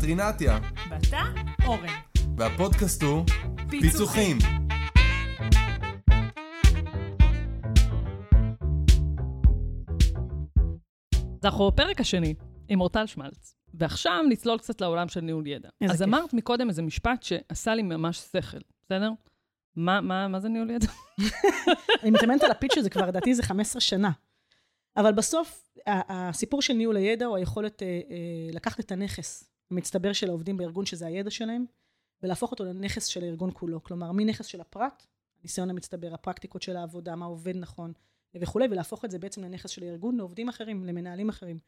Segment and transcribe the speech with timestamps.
[0.00, 0.58] את רינתיה,
[0.90, 1.22] ואתה,
[1.66, 1.86] אורן.
[2.36, 3.24] והפודקאסט הוא
[3.70, 4.38] פיצוחים.
[11.12, 12.34] אז אנחנו בפרק השני
[12.68, 15.68] עם אורטל שמלץ, ועכשיו נצלול קצת לעולם של ניהול ידע.
[15.80, 16.08] איזה אז כיף.
[16.08, 19.10] אמרת מקודם איזה משפט שעשה לי ממש שכל, בסדר?
[19.76, 20.88] מה, מה, מה זה ניהול ידע?
[22.02, 24.10] אני מתאמנת על הפיץ' הזה כבר, לדעתי זה 15 שנה.
[24.96, 30.28] אבל בסוף, הסיפור של ניהול הידע הוא היכולת אה, אה, לקחת את הנכס המצטבר של
[30.28, 31.64] העובדים בארגון, שזה הידע שלהם,
[32.22, 33.82] ולהפוך אותו לנכס של הארגון כולו.
[33.82, 35.06] כלומר, מנכס של הפרט,
[35.40, 37.92] הניסיון המצטבר, הפרקטיקות של העבודה, מה עובד נכון
[38.40, 41.58] וכולי, ולהפוך את זה בעצם לנכס של הארגון, לעובדים אחרים, למנהלים אחרים.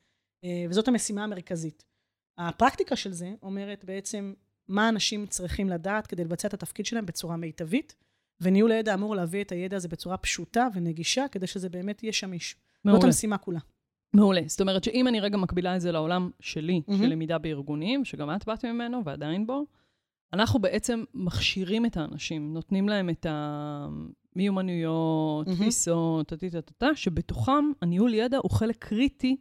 [0.44, 1.84] אה, וזאת המשימה המרכזית.
[2.38, 4.34] הפרקטיקה של זה אומרת בעצם
[4.68, 7.94] מה אנשים צריכים לדעת כדי לבצע את התפקיד שלהם בצורה מיטבית,
[8.40, 12.52] וניהול הידע אמור להביא את הידע הזה בצורה פשוטה ונגישה, כדי שזה באמת יהיה שמיש.
[12.52, 13.04] זאת מעולה.
[13.04, 13.60] המשימה כולה.
[14.14, 14.40] מעולה.
[14.46, 17.02] זאת אומרת שאם אני רגע מקבילה את זה לעולם שלי, מהמם.
[17.02, 19.66] של למידה בארגונים, שגם את באת ממנו ועדיין בו,
[20.32, 23.26] אנחנו בעצם מכשירים את האנשים, נותנים להם את
[24.36, 25.58] המיומנויות, מהמם.
[25.58, 29.36] תפיסות, טה-טה-טה-טה, שבתוכם הניהול ידע הוא חלק קריטי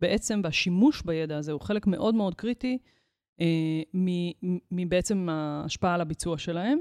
[0.00, 2.78] בעצם, והשימוש בידע הזה הוא חלק מאוד מאוד קריטי
[3.40, 6.78] אה, מ- מ- מבעצם ההשפעה על הביצוע שלהם.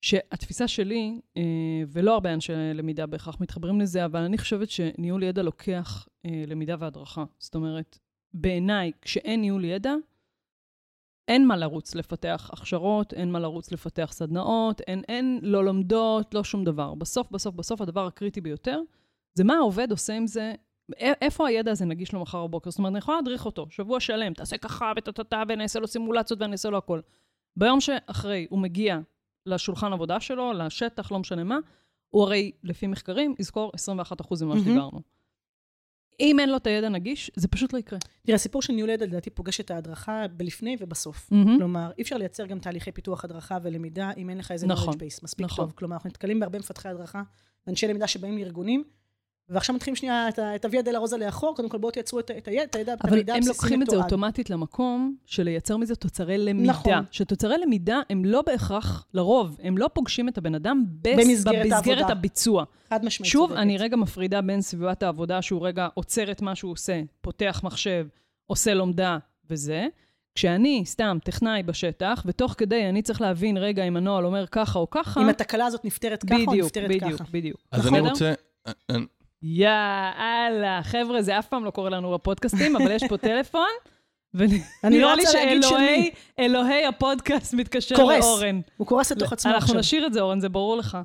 [0.00, 1.42] שהתפיסה שלי, אה,
[1.88, 6.76] ולא הרבה אנשי למידה בהכרח מתחברים לזה, אבל אני חושבת שניהול ידע לוקח אה, למידה
[6.78, 7.24] והדרכה.
[7.38, 7.98] זאת אומרת,
[8.34, 9.94] בעיניי, כשאין ניהול ידע,
[11.28, 16.44] אין מה לרוץ לפתח הכשרות, אין מה לרוץ לפתח סדנאות, אין, אין לא לומדות, לא
[16.44, 16.94] שום דבר.
[16.94, 18.80] בסוף, בסוף, בסוף, הדבר הקריטי ביותר,
[19.34, 20.54] זה מה העובד עושה עם זה,
[20.98, 22.70] איפה הידע הזה נגיש לו מחר בבוקר.
[22.70, 26.52] זאת אומרת, אני יכולה להדריך אותו, שבוע שלם, תעשה ככה וטה-טה-טה, ונעשה לו סימולציות ואני
[26.52, 27.00] אעשה לו הכל.
[27.56, 28.98] ביום שאחרי הוא מגיע
[29.46, 31.58] לשולחן עבודה שלו, לשטח, לא משנה מה,
[32.08, 34.60] הוא הרי, לפי מחקרים, יזכור 21% ממה מהמם.
[34.60, 35.00] שדיברנו.
[36.20, 37.98] אם אין לו את הידע נגיש, זה פשוט לא יקרה.
[38.22, 41.30] תראה, הסיפור של ניהול ידע לדעתי פוגש את ההדרכה בלפני ובסוף.
[41.30, 41.58] מהמם.
[41.58, 44.96] כלומר, אי אפשר לייצר גם תהליכי פיתוח הדרכה ולמידה אם אין לך איזה נכון, knowledge
[44.96, 45.64] base מספיק נכון.
[45.64, 45.72] טוב.
[45.76, 47.22] כלומר, אנחנו נתקלים בהרבה מפתחי הדרכה
[47.66, 48.84] ואנשי למידה שבאים לארגונים,
[49.50, 52.62] ועכשיו מתחילים שנייה את את הוויה דלה לאחור, קודם כל בואו תייצרו את את הידע,
[52.64, 54.04] את הידע, את אבל המידע הם הבסיסי לוקחים את זה מתועד.
[54.12, 56.70] אוטומטית למקום של לייצר מזה תוצרי למידה.
[56.70, 56.92] נכון.
[57.10, 62.10] שתוצרי למידה הם לא בהכרח, לרוב, הם לא פוגשים את הבן אדם בס- במסגרת במסגרת.
[62.10, 62.64] הביצוע.
[62.90, 63.32] חד משמעית.
[63.32, 63.62] שוב, צודקת.
[63.62, 68.06] אני רגע מפרידה בין סביבת העבודה, שהוא רגע עוצר את מה שהוא עושה, פותח מחשב,
[68.46, 69.18] עושה לומדה
[69.50, 69.86] וזה.
[70.34, 74.90] כשאני סתם טכנאי בשטח, ותוך כדי אני צריך להבין רגע אם הנוהל אומר ככה או
[74.90, 77.24] ככה, אם התקלה הזאת נפתרת ככה או בדיוק, נפתרת בדיוק, ככה.
[77.32, 77.60] בדיוק.
[77.72, 77.98] אז בסדר?
[77.98, 78.32] אני רוצה...
[79.42, 83.68] יאללה, חבר'ה, זה אף פעם לא קורה לנו בפודקאסטים, אבל יש פה טלפון,
[84.34, 84.46] לא
[84.84, 85.60] ונראה לי של
[86.38, 88.24] שאלוהי, הפודקאסט מתקשר קורס.
[88.24, 88.60] לאורן.
[88.76, 89.80] הוא קורס לתוך עצמו אנחנו עכשיו.
[89.80, 90.98] נשאיר את זה, אורן, זה ברור לך.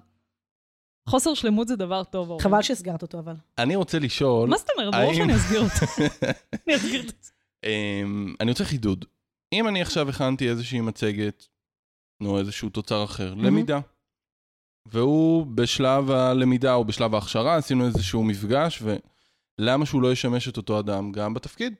[1.09, 2.41] חוסר שלמות זה דבר טוב, אורן.
[2.41, 3.33] חבל שהסגרת אותו, אבל.
[3.57, 4.49] אני רוצה לשאול...
[4.49, 4.93] מה זאת אומרת?
[4.93, 6.03] ברור שאני אסגיר אותו.
[6.67, 7.31] אני אסגיר את זה.
[7.63, 9.05] אמ, אני רוצה חידוד.
[9.53, 11.47] אם אני עכשיו הכנתי איזושהי מצגת,
[12.21, 13.79] נו, איזשהו תוצר אחר, למידה,
[14.85, 18.83] והוא בשלב הלמידה או בשלב ההכשרה, עשינו איזשהו מפגש,
[19.59, 21.73] ולמה שהוא לא ישמש את אותו אדם גם בתפקיד?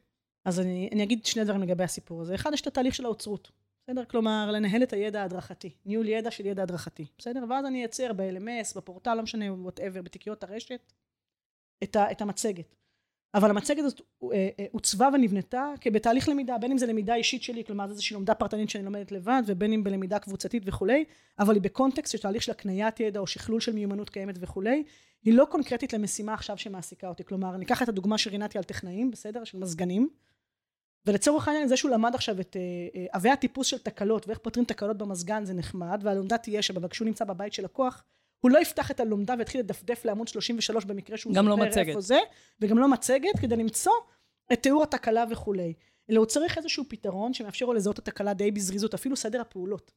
[0.46, 2.36] אז אני, אני אגיד שני דברים לגבי הסיפור הזה.
[2.36, 3.52] אחד, יש את התהליך של האוצרות.
[3.84, 4.06] בסדר?
[4.06, 5.70] כלומר, לנהל את הידע ההדרכתי.
[5.86, 7.06] ניהול ידע של ידע הדרכתי.
[7.18, 7.44] בסדר?
[7.50, 10.94] ואז אני אייצר ב-LMS, בפורטל, לא משנה, whatever, בתיקיות הרשת,
[11.84, 12.76] את, ה, את המצגת.
[13.36, 17.64] אבל המצגת הזאת אה, אה, עוצבה ונבנתה כבתהליך למידה, בין אם זה למידה אישית שלי,
[17.66, 21.06] כלומר, זה איזושהי לומדה פרטנית שאני לומדת לבד, ובין אם בלמידה קבוצתית וכולי,
[21.40, 24.84] אבל היא בקונטקסט של תהליך של הקניית ידע או שכלול של מיומנות קיימת וכולי,
[25.24, 27.24] היא לא קונקרטית למשימה עכשיו שמעסיקה אותי.
[27.24, 29.44] כלומר, אני אקח את הדוגמה שרינתי על טכנאים, בסדר?
[29.44, 30.10] של מזגנים,
[31.06, 32.62] ולצורך העניין זה שהוא למד עכשיו את אה,
[33.02, 36.88] אה, עבי הטיפוס של תקלות ואיך פותרים תקלות במזגן זה נחמד והלומדה תהיה שם אבל
[36.88, 38.04] כשהוא נמצא בבית של לקוח
[38.46, 41.88] הוא לא יפתח את הלומדה ויתחיל לדפדף לעמוד 33 במקרה שהוא לא זוכר מצגת.
[41.88, 42.18] איפה זה
[42.62, 43.94] וגם לא מצגת כדי למצוא
[44.54, 45.74] את תיאור התקלה וכולי
[46.10, 49.92] אלא הוא צריך איזשהו פתרון שמאפשר לו לזהות את התקלה די בזריזות אפילו סדר הפעולות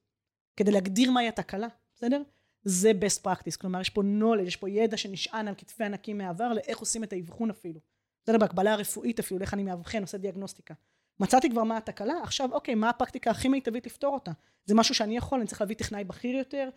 [0.56, 2.22] כדי להגדיר מהי התקלה בסדר?
[2.62, 6.52] זה best practice כלומר יש פה knowledge יש פה ידע שנשען על כתפי ענקים מהעבר
[6.52, 7.80] לאיך עושים את האבחון אפילו
[8.22, 10.74] בסדר בהקבלה הרפואית אפילו איך אני מאבחן עושה דיאגנוסטיקה
[11.20, 14.30] מצאתי כבר מה התקלה, עכשיו אוקיי, מה הפרקטיקה הכי מיטבית לפתור אותה?
[14.64, 16.68] זה משהו שאני יכול, אני צריך להביא טכנאי בכיר יותר.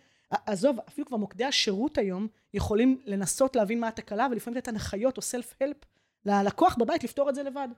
[0.46, 5.22] עזוב, אפילו כבר מוקדי השירות היום יכולים לנסות להבין מה התקלה ולפעמים לתת הנחיות או
[5.22, 5.76] סלף הלפ
[6.24, 7.68] ללקוח בבית לפתור את זה לבד.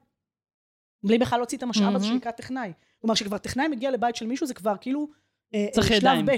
[1.04, 2.14] בלי בכלל להוציא את המשאב הזה מהמם.
[2.14, 2.72] שנקרא טכנאי.
[3.00, 5.08] כלומר, כשכבר טכנאי מגיע לבית של מישהו זה כבר כאילו
[5.54, 6.26] אה, צריך אה, ידיים.
[6.26, 6.36] שלב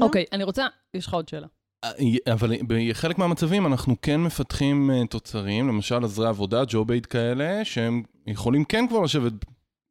[0.00, 0.02] ב'.
[0.02, 1.46] אוקיי, אני רוצה, יש לך עוד שאלה.
[1.84, 1.90] אה,
[2.32, 8.64] אבל בחלק מהמצבים אנחנו כן מפתחים תוצרים, למשל עזרי עבודה, ג'וב אייד כאלה, שהם יכולים
[8.64, 9.32] כן כבר לשבת...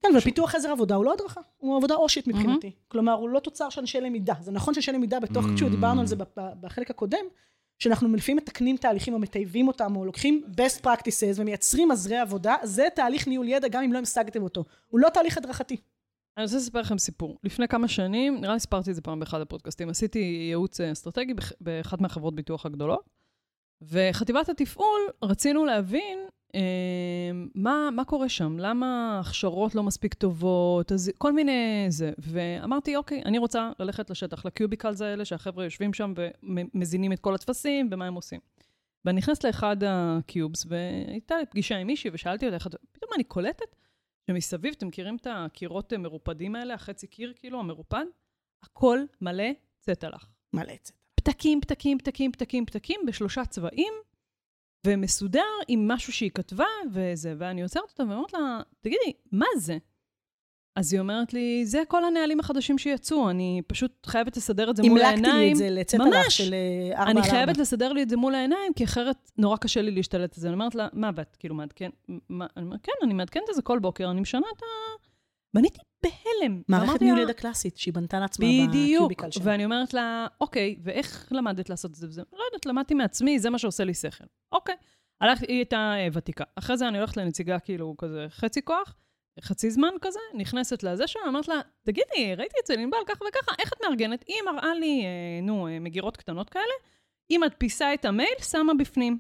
[0.02, 2.72] כן, ופיתוח עזר עבודה הוא לא הדרכה, הוא עבודה אושית מבחינתי.
[2.88, 4.34] כלומר, הוא לא תוצר של אנשי למידה.
[4.42, 5.56] זה נכון שאנשי למידה בתוך, Mm.
[5.56, 6.16] כשדיברנו על זה
[6.62, 7.26] בחלק הקודם,
[7.80, 12.88] שאנחנו לפעמים מתקנים תהליכים או מטייבים אותם, או לוקחים best practices ומייצרים עזרי עבודה, זה
[12.96, 14.64] תהליך ניהול ידע גם אם לא השגתם אותו.
[14.88, 15.78] הוא לא תהליך הדרכתי.
[16.38, 17.38] אני רוצה לספר לכם סיפור.
[17.44, 21.34] לפני כמה שנים, נראה לי סיפרתי את זה פעם באחד הפודקאסטים, עשיתי ייעוץ אה, אסטרטגי
[21.62, 23.10] באחת מהחברות ביטוח הגדולות,
[23.82, 26.20] וחטיבת התפעול, רצינו להבין
[27.56, 32.12] מה, מה קורה שם, למה הכשרות לא מספיק טובות, אז כל מיני זה.
[32.18, 36.14] ואמרתי, אוקיי, אני רוצה ללכת לשטח, לקיוביקלס האלה, שהחבר'ה יושבים שם
[36.44, 38.40] ומזינים את כל הטפסים ומה הם עושים.
[39.06, 43.76] ואני נכנסת לאחד הקיובס, והייתה לי פגישה עם מישהי, ושאלתי אותה, פתאום אני קולטת
[44.28, 48.06] שמסביב, אתם מכירים את הקירות המרופדים האלה, החצי קיר כאילו, המרופד?
[48.64, 49.44] הכל מלא
[49.80, 50.30] צטלח.
[50.54, 50.98] מלא צטלח.
[51.16, 53.94] פתקים, פתקים, פתקים, פתקים, פתקים, בשלושה צבעים,
[54.86, 57.34] ומסודר עם משהו שהיא כתבה וזה.
[57.38, 59.78] ואני עוצרת אותה ואומרת לה, תגידי, מה זה?
[60.76, 64.84] אז היא אומרת לי, זה כל הנהלים החדשים שיצאו, אני פשוט חייבת לסדר את זה
[64.84, 65.26] מול העיניים.
[65.26, 66.54] המלקתי לי את זה לצטלח של
[66.94, 67.12] 4 על 4.
[67.12, 70.42] אני חייבת לסדר לי את זה מול העיניים, כי אחרת נורא קשה לי להשתלט על
[70.42, 70.48] זה.
[70.48, 71.90] אני אומרת לה, מה, ואת כאילו מעדכן?
[72.10, 72.20] אני
[72.58, 74.66] אומרת, כן, אני מעדכנת את זה כל בוקר, אני משנה את ה...
[75.54, 76.62] בניתי בהלם.
[76.68, 79.30] מערכת ניהול ידע קלאסית שהיא בנתה לעצמה בקיוביקל שלה.
[79.30, 82.22] בדיוק, ואני אומרת לה, אוקיי, ואיך למדת לעשות את זה וזה?
[82.34, 84.24] לא יודעת, למדתי מעצמי, זה מה שעושה לי שכל.
[84.52, 84.76] אוקיי.
[85.22, 86.44] הלכתי, היא הייתה אה, ותיקה.
[86.56, 88.96] אחרי זה אני הולכת לנציגה כאילו כזה חצי כוח,
[89.42, 93.74] חצי זמן כזה, נכנסת לזה שם, אמרת לה, תגידי, ראיתי זה ענבל ככה וככה, איך
[93.74, 94.24] את מארגנת?
[94.28, 96.74] היא מראה לי, אה, נו, אה, מגירות קטנות כאלה,
[97.30, 99.20] היא מדפיסה את המייל, שמה בפנים.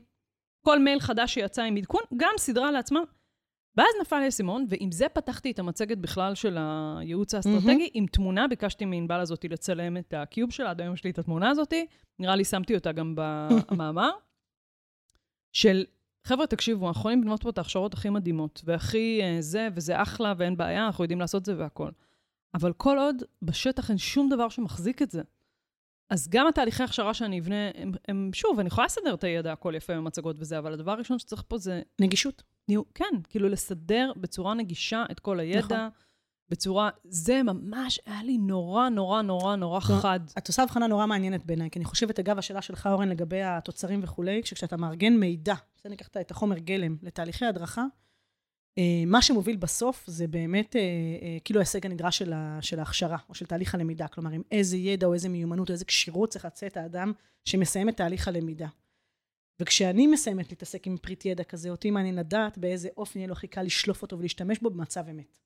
[0.65, 2.99] כל מייל חדש שיצא עם עדכון, גם סידרה לעצמה.
[3.77, 7.91] ואז נפל לי האסימון, ועם זה פתחתי את המצגת בכלל של הייעוץ האסטרטגי, mm-hmm.
[7.93, 11.49] עם תמונה, ביקשתי מענבל הזאת לצלם את הקיוב שלה, עד היום יש לי את התמונה
[11.49, 11.73] הזאת,
[12.19, 14.09] נראה לי שמתי אותה גם במאמר,
[15.53, 15.85] של
[16.23, 20.33] חבר'ה, תקשיבו, אנחנו יכולים לבנות פה את ההכשרות הכי מדהימות, והכי uh, זה, וזה אחלה,
[20.37, 21.91] ואין בעיה, אנחנו יודעים לעשות זה והכול.
[22.53, 25.21] אבל כל עוד בשטח אין שום דבר שמחזיק את זה.
[26.09, 29.73] אז גם התהליכי הכשרה שאני אבנה, הם, הם שוב, אני יכולה לסדר את הידע, הכל
[29.75, 31.81] יפה במצגות וזה, אבל הדבר הראשון שצריך פה זה...
[32.01, 32.43] נגישות.
[32.95, 35.59] כן, כאילו לסדר בצורה נגישה את כל הידע.
[35.59, 35.89] נכון.
[36.49, 40.19] בצורה, זה ממש היה לי נורא, נורא, נורא, נורא חד.
[40.37, 43.99] את עושה הבחנה נורא מעניינת בעיניי, כי אני חושבת, אגב, השאלה שלך, אורן, לגבי התוצרים
[44.03, 47.83] וכולי, כשאתה מארגן מידע, בסדר, ניקח את החומר גלם לתהליכי הדרכה,
[48.77, 53.35] אה, מה שמוביל בסוף זה באמת אה, אה, כאילו ההישג הנדרש של, של ההכשרה, או
[53.35, 54.07] של תהליך הלמידה.
[54.07, 57.11] כלומר, עם איזה ידע או איזה מיומנות או איזה כשירות צריך לצאת האדם
[57.45, 58.67] שמסיים את תהליך הלמידה.
[59.59, 63.47] וכשאני מסיימת להתעסק עם פריט ידע כזה, אותי מעניין לדעת באיזה אופן יהיה לו הכי
[63.47, 65.37] קל לשלוף אותו ולהשתמש בו במצב אמת.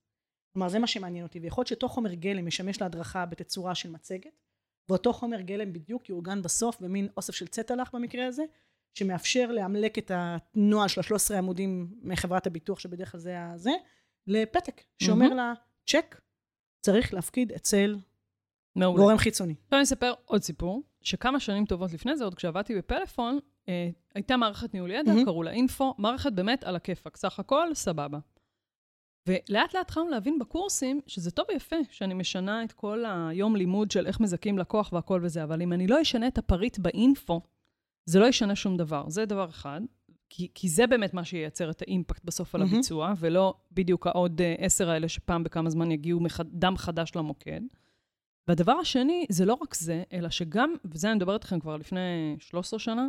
[0.53, 1.39] כלומר, זה מה שמעניין אותי.
[1.39, 4.41] ויכול להיות שאותו חומר גלם ישמש להדרכה בתצורה של מצגת,
[4.89, 8.43] ואותו חומר גלם בדיוק יאורגן בסוף במין אוסף של צטלח במקרה הזה,
[8.93, 13.71] שמאפשר לאמלק את הנוהל של ה-13 עמודים מחברת הביטוח, שבדרך כלל זה הזה,
[14.27, 15.33] לפתק, שאומר mm-hmm.
[15.33, 15.53] לה,
[15.85, 16.21] צ'ק,
[16.81, 17.97] צריך להפקיד אצל
[18.75, 19.01] מעולה.
[19.01, 19.55] גורם חיצוני.
[19.63, 24.37] עכשיו אני אספר עוד סיפור, שכמה שנים טובות לפני זה, עוד כשעבדתי בפלאפון, אה, הייתה
[24.37, 25.25] מערכת ניהול ידע, mm-hmm.
[25.25, 28.19] קראו לה אינפו, מערכת באמת על הכיפאק, סך הכל, סבבה.
[29.27, 34.07] ולאט לאט התחלנו להבין בקורסים שזה טוב ויפה שאני משנה את כל היום לימוד של
[34.07, 37.41] איך מזכים לקוח והכל וזה, אבל אם אני לא אשנה את הפריט באינפו,
[38.05, 39.09] זה לא ישנה שום דבר.
[39.09, 39.81] זה דבר אחד,
[40.29, 43.17] כי, כי זה באמת מה שייצר את האימפקט בסוף על הביצוע, mm-hmm.
[43.19, 47.61] ולא בדיוק העוד uh, עשר האלה שפעם בכמה זמן יגיעו מחד, דם חדש למוקד.
[48.47, 52.79] והדבר השני, זה לא רק זה, אלא שגם, וזה אני מדברת איתכם כבר לפני 13
[52.79, 53.07] שנה,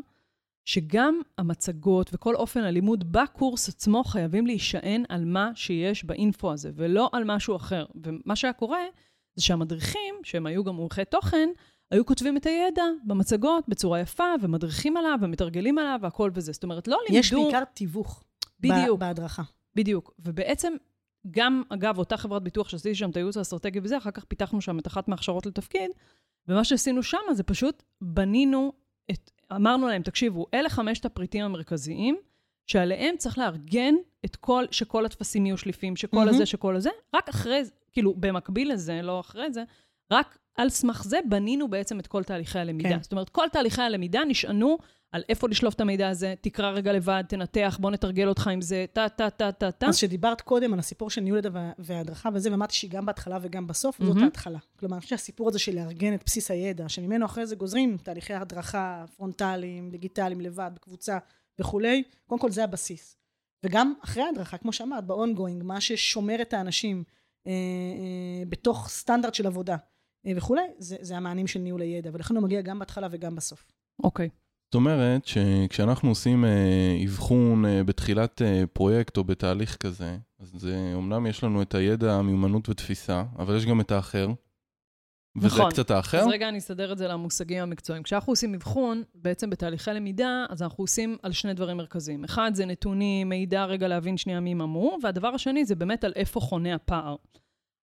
[0.65, 7.11] שגם המצגות וכל אופן הלימוד בקורס עצמו חייבים להישען על מה שיש באינפו הזה, ולא
[7.13, 7.85] על משהו אחר.
[8.05, 8.81] ומה שהיה קורה,
[9.35, 11.49] זה שהמדריכים, שהם היו גם מומחי תוכן,
[11.91, 16.53] היו כותבים את הידע במצגות בצורה יפה, ומדריכים עליו, ומתרגלים עליו, והכל וזה.
[16.53, 17.19] זאת אומרת, לא לימדו...
[17.19, 18.25] יש בעיקר תיווך.
[18.61, 19.01] בדיוק.
[19.01, 19.43] בהדרכה.
[19.75, 20.13] בדיוק.
[20.19, 20.73] ובעצם,
[21.31, 24.79] גם, אגב, אותה חברת ביטוח שעשיתי שם את הייעוץ האסטרטגי וזה, אחר כך פיתחנו שם
[24.79, 25.91] את אחת מההכשרות לתפקיד,
[26.49, 28.73] ומה שעשינו שם זה פשוט בנינו
[29.11, 29.31] את...
[29.57, 32.17] אמרנו להם, תקשיבו, אלה חמשת הפריטים המרכזיים,
[32.67, 33.95] שעליהם צריך לארגן
[34.25, 36.31] את כל, שכל הטפסים יהיו שליפים, שכל mm-hmm.
[36.31, 39.65] הזה, שכל הזה, רק אחרי, כאילו, במקביל לזה, לא אחרי זה,
[40.13, 42.89] רק על סמך זה בנינו בעצם את כל תהליכי הלמידה.
[42.89, 43.03] כן.
[43.03, 44.79] זאת אומרת, כל תהליכי הלמידה נשענו
[45.13, 48.85] על איפה לשלוף את המידע הזה, תקרא רגע לבד, תנתח, בוא נתרגל אותך עם זה,
[48.93, 49.87] טה, טה, טה, טה, טה.
[49.87, 53.67] אז כשדיברת קודם על הסיפור של ניהול ידע וההדרכה וזה, ואמרתי שהיא גם בהתחלה וגם
[53.67, 54.05] בסוף, mm-hmm.
[54.05, 54.59] זאת ההתחלה.
[54.77, 58.35] כלומר, אני חושב שהסיפור הזה של לארגן את בסיס הידע, שממנו אחרי זה גוזרים תהליכי
[58.35, 61.19] הדרכה פרונטליים, דיגיטליים, לבד, בקבוצה
[61.59, 63.17] וכולי, קודם כל זה הבסיס.
[63.65, 67.05] וגם אחרי ההדרכה, כמו שאמרת, ב-ongoing, מה ששומר את האנשים
[67.47, 69.77] אה, אה, בתוך סטנדרט של עבודה.
[70.27, 73.65] אה, וכולי, זה, זה המענים של ניהול הידע, ולכן הוא מגיע גם בהתחלה וגם בסוף.
[74.05, 74.27] אוקיי.
[74.27, 74.43] Okay.
[74.73, 80.93] זאת אומרת שכשאנחנו עושים אה, אבחון אה, בתחילת אה, פרויקט או בתהליך כזה, אז זה,
[80.95, 84.29] אומנם יש לנו את הידע, המיומנות ותפיסה, אבל יש גם את האחר,
[85.37, 85.71] וזה נכון.
[85.71, 86.19] קצת האחר?
[86.19, 88.03] אז רגע אני אסדר את זה למושגים המקצועיים.
[88.03, 92.25] כשאנחנו עושים אבחון, בעצם בתהליכי למידה, אז אנחנו עושים על שני דברים מרכזיים.
[92.25, 96.41] אחד זה נתונים, מידע, רגע להבין שנייה מי ממו, והדבר השני זה באמת על איפה
[96.41, 97.17] חונה הפער.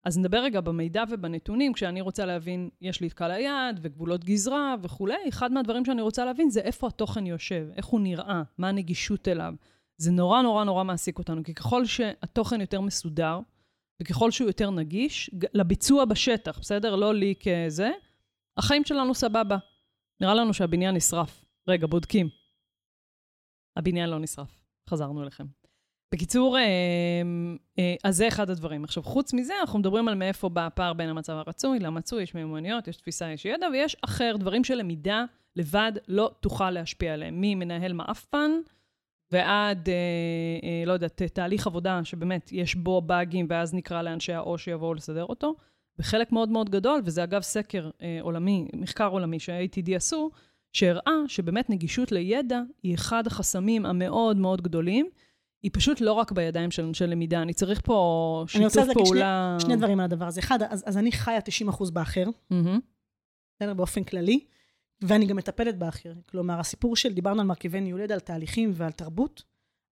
[0.03, 4.75] אז נדבר רגע במידע ובנתונים, כשאני רוצה להבין, יש לי את קהל היעד וגבולות גזרה
[4.81, 9.27] וכולי, אחד מהדברים שאני רוצה להבין זה איפה התוכן יושב, איך הוא נראה, מה הנגישות
[9.27, 9.53] אליו.
[9.97, 13.39] זה נורא נורא נורא מעסיק אותנו, כי ככל שהתוכן יותר מסודר,
[14.01, 16.95] וככל שהוא יותר נגיש, לביצוע בשטח, בסדר?
[16.95, 17.91] לא לי כזה,
[18.57, 19.57] החיים שלנו סבבה.
[20.21, 21.45] נראה לנו שהבניין נשרף.
[21.67, 22.29] רגע, בודקים.
[23.75, 24.61] הבניין לא נשרף.
[24.89, 25.45] חזרנו אליכם.
[26.11, 26.63] בקיצור, אה,
[27.79, 28.83] אה, אז זה אחד הדברים.
[28.83, 32.87] עכשיו, חוץ מזה, אנחנו מדברים על מאיפה בא הפער בין המצב הרצוי למצוי, יש מיומנויות,
[32.87, 35.25] יש תפיסה, יש ידע, ויש אחר, דברים שלמידה
[35.55, 37.35] לבד לא תוכל להשפיע עליהם.
[37.37, 38.51] ממנהל מאפן
[39.31, 44.93] ועד, אה, לא יודעת, תהליך עבודה שבאמת יש בו באגים, ואז נקרא לאנשי האו שיבואו
[44.93, 45.55] לסדר אותו.
[45.97, 47.89] בחלק מאוד מאוד גדול, וזה אגב סקר
[48.21, 50.31] עולמי, מחקר עולמי שה-ATD עשו,
[50.73, 55.09] שהראה שבאמת נגישות לידע היא אחד החסמים המאוד מאוד גדולים.
[55.63, 59.05] היא פשוט לא רק בידיים של אנשי למידה, אני צריך פה אני רוצה שיתוף להגיד
[59.05, 59.57] שני- פעולה...
[59.59, 60.39] שני דברים על הדבר הזה.
[60.39, 61.39] אחד, אז, אז אני חיה
[61.69, 62.79] 90% באחר, מהמם.
[63.55, 63.73] בסדר?
[63.73, 64.39] באופן כללי,
[65.01, 66.13] ואני גם מטפלת באחר.
[66.29, 69.43] כלומר, הסיפור של, דיברנו על מרכיבי ניהול ידע, על תהליכים ועל תרבות,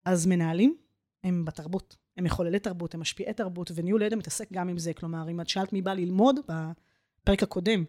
[0.06, 0.76] אז מנהלים
[1.24, 1.96] הם בתרבות.
[2.18, 4.94] הם מחוללי תרבות, הם משפיעי תרבות, וניהול ידע מתעסק גם עם זה.
[4.94, 6.36] כלומר, אם את שאלת מי בא ללמוד
[7.28, 7.84] בפרק הקודם.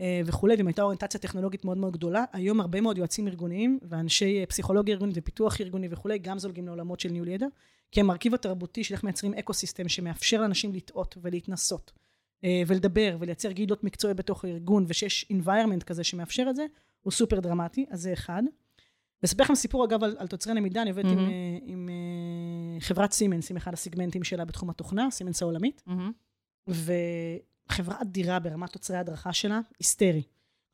[0.00, 4.40] אה, וכולי, ואם הייתה אוריינטציה טכנולוגית מאוד מאוד גדולה, היום הרבה מאוד יועצים ארגוניים ואנשי
[4.40, 7.46] אה, פסיכולוגיה ארגונית ופיתוח ארגוני וכולי, גם זולגים לעולמות של ניהול ידע,
[7.90, 11.92] כי המרכיב התרבותי של איך מייצרים ecosystem שמאפשר לאנשים לטעות ולהתנסות
[12.44, 16.66] אה, ולדבר ולייצר גילדות מקצועיות בתוך הארגון, ושיש environment כזה שמאפשר את זה,
[17.02, 18.42] הוא סופר דרמטי, אז זה אחד.
[19.22, 21.18] ואספר לכם סיפור אגב על, על תוצרי למידה, אני עובדת עם.
[21.18, 25.82] אה, עם אה, חברת סימנס, עם אחד הסגמנטים שלה בתחום התוכנה, סימנס העולמית.
[25.86, 26.12] מהמם.
[27.72, 30.22] וחברה אדירה ברמת תוצרי ההדרכה שלה, היסטרי.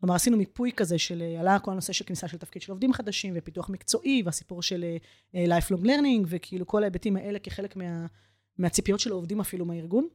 [0.00, 2.92] כלומר, עשינו מיפוי כזה של, אה, עלה כל הנושא של כניסה של תפקיד של עובדים
[2.92, 4.84] חדשים, ופיתוח מקצועי, והסיפור של
[5.34, 8.06] אה, lifelong learning, וכאילו כל ההיבטים האלה כחלק מה,
[8.58, 10.08] מהציפיות של העובדים אפילו מהארגון.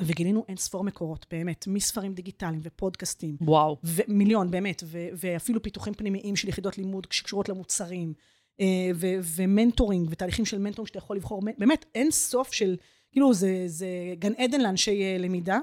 [0.00, 3.76] וגילינו אין ספור מקורות, באמת, מספרים דיגיטליים ופודקאסטים, וואו.
[3.84, 8.14] ומיליון, באמת, ו- ואפילו פיתוחים פנימיים של יחידות לימוד שקשורות למוצרים,
[8.60, 12.76] אה, ו- ו mentoring, ותהליכים של mentoring שאתה יכול לבחור, באמת, אין סוף של,
[13.12, 13.86] כאילו, זה, זה
[14.18, 15.58] גן עדן לאנשי אה, למידה,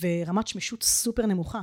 [0.00, 1.60] ורמת שמישות סופר נמוכה.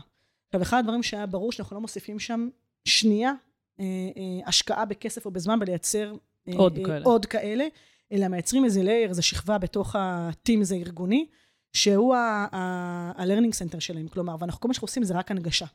[0.47, 2.49] עכשיו, אחד הדברים שהיה ברור שאנחנו לא מוסיפים שם
[2.85, 3.33] שנייה
[3.79, 3.85] אה,
[4.17, 6.13] אה, השקעה בכסף או בזמן בלייצר
[6.47, 7.05] אה, עוד אה, כאלה.
[7.05, 7.65] עוד כאלה,
[8.11, 11.27] אלא מייצרים איזה לייר, איזה שכבה בתוך הטים הזה הארגוני,
[11.73, 15.65] שהוא ה-learning center שלהם, כלומר, ואנחנו כל מה שאנחנו עושים זה רק הנגשה.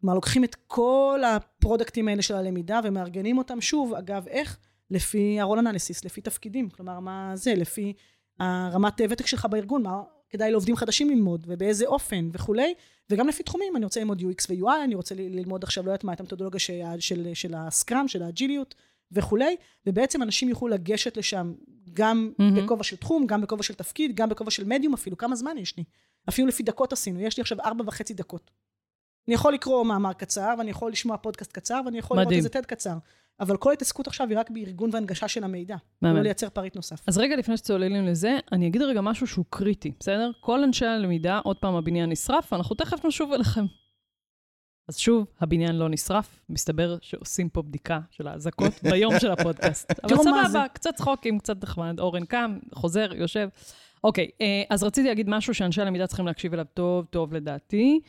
[0.00, 4.58] כלומר, לוקחים את כל הפרודקטים האלה של הלמידה ומארגנים אותם שוב, אגב, איך?
[4.90, 7.92] לפי הרול אנליסיס, לפי תפקידים, כלומר, מה זה, לפי
[8.40, 10.02] הרמת ותק שלך בארגון, מה
[10.34, 12.74] כדאי לעובדים חדשים ללמוד, ובאיזה אופן וכולי,
[13.10, 16.12] וגם לפי תחומים, אני רוצה ללמוד UX ו-UI, אני רוצה ללמוד עכשיו, לא יודעת מה,
[16.12, 18.74] את המתודולוגיה של, של, של הסקראם, של האג'יליות
[19.12, 21.52] וכולי, ובעצם אנשים יוכלו לגשת לשם
[21.92, 22.64] גם מהמם.
[22.64, 25.76] בכובע של תחום, גם בכובע של תפקיד, גם בכובע של מדיום אפילו, כמה זמן יש
[25.76, 25.84] לי?
[26.28, 28.50] אפילו לפי דקות עשינו, יש לי עכשיו ארבע וחצי דקות.
[29.28, 32.38] אני יכול לקרוא מאמר קצר, ואני יכול לשמוע פודקאסט קצר, ואני יכול לראות מדהים.
[32.38, 32.94] איזה TED קצר.
[33.40, 35.76] אבל כל ההתעסקות עכשיו היא רק בארגון והנגשה של המידע.
[36.02, 36.16] מהמם.
[36.16, 37.08] לא לייצר פריט נוסף.
[37.08, 40.30] אז רגע לפני שצוללים לזה, אני אגיד רגע משהו שהוא קריטי, בסדר?
[40.40, 43.64] כל אנשי הלמידה, עוד פעם הבניין נשרף, אנחנו תכף נשוב אליכם.
[44.88, 49.92] אז שוב, הבניין לא נשרף, מסתבר שעושים פה בדיקה של האזעקות ביום של הפודקאסט.
[50.04, 50.16] אבל.
[50.16, 53.48] סבבה, קצת צחוקים, קצת נחמד, אורן קם, חוזר, יושב.
[54.04, 58.00] אוקיי, אה, אז רציתי להגיד משהו שאנשי הלמידה צריכים להקשיב אליו טוב, טוב לדעתי.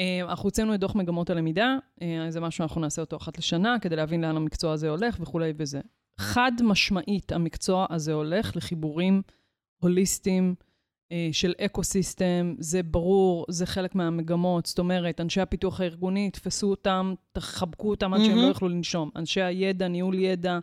[0.00, 3.76] אה, אנחנו הוצאנו את דוח מגמות הלמידה, אה, זה משהו שאנחנו נעשה אותו אחת לשנה,
[3.80, 5.80] כדי להבין לאן המקצוע הזה הולך וכולי וזה.
[6.18, 9.22] חד משמעית, המקצוע הזה הולך לחיבורים
[9.82, 10.54] הוליסטיים
[11.12, 14.66] אה, של ecosystem, זה ברור, זה חלק מהמגמות.
[14.66, 18.42] זאת אומרת, אנשי הפיתוח הארגוני, תפסו אותם, תחבקו אותם עד שהם לא.
[18.42, 19.10] יוכלו לנשום.
[19.16, 20.58] אנשי הידע, ניהול ידע,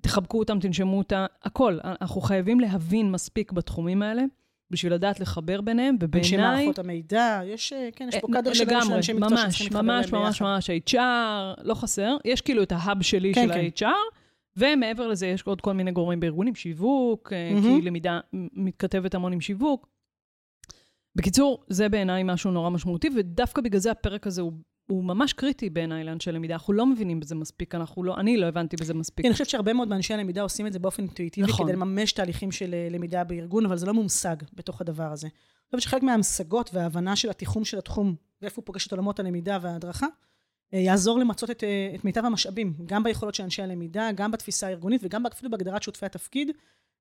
[0.00, 1.78] תחבקו אותם, תנשמו אותה, הכל.
[1.84, 4.22] אנחנו חייבים להבין מספיק בתחומים האלה,
[4.70, 6.06] בשביל לדעת לחבר ביניהם, אנשי
[6.36, 6.64] ובעיניי...
[6.64, 9.66] מערכות המידע, יש, אה, כן, יש פה אה, קאדר של לגמרי, אנשי מקצוע ממש, שצריכים
[9.66, 10.52] להתחבר ממש, להם ממש, ביחד.
[10.52, 12.16] ממש, HR, לא חסר.
[12.24, 13.86] יש כאילו את ההאב שלי כן, של כן.
[13.86, 14.16] ה-HR,
[14.56, 17.80] ומעבר לזה יש עוד כל מיני גורמים בארגונים, שיווק, מהמם.
[17.80, 19.88] כי למידה מתכתבת המון עם שיווק.
[21.16, 24.52] בקיצור, זה בעיניי משהו נורא משמעותי, ודווקא בגלל זה הפרק הזה הוא,
[24.86, 26.54] הוא ממש קריטי בעיניי לאנשי למידה.
[26.54, 29.26] אנחנו לא מבינים בזה מספיק, אנחנו לא, אני לא הבנתי בזה מספיק.
[29.26, 31.66] אני חושבת שהרבה מאוד מאנשי הלמידה עושים את זה באופן אינטואיטיבי, נכון.
[31.66, 35.26] כדי לממש תהליכים של אה, למידה בארגון, אבל זה לא מומשג בתוך הדבר הזה.
[35.26, 39.58] אני חושבת שחלק מההמשגות וההבנה של התיחום של התחום, ואיפה הוא פוגש את עולמות הלמידה
[39.62, 40.06] וההדרכה,
[40.74, 44.66] אה, יעזור למצות את, אה, את מיטב המשאבים, גם ביכולות של אנשי הלמידה, גם בתפיסה
[44.66, 46.50] הארגונית וגם אפילו בהגדרת שותפי התפקיד,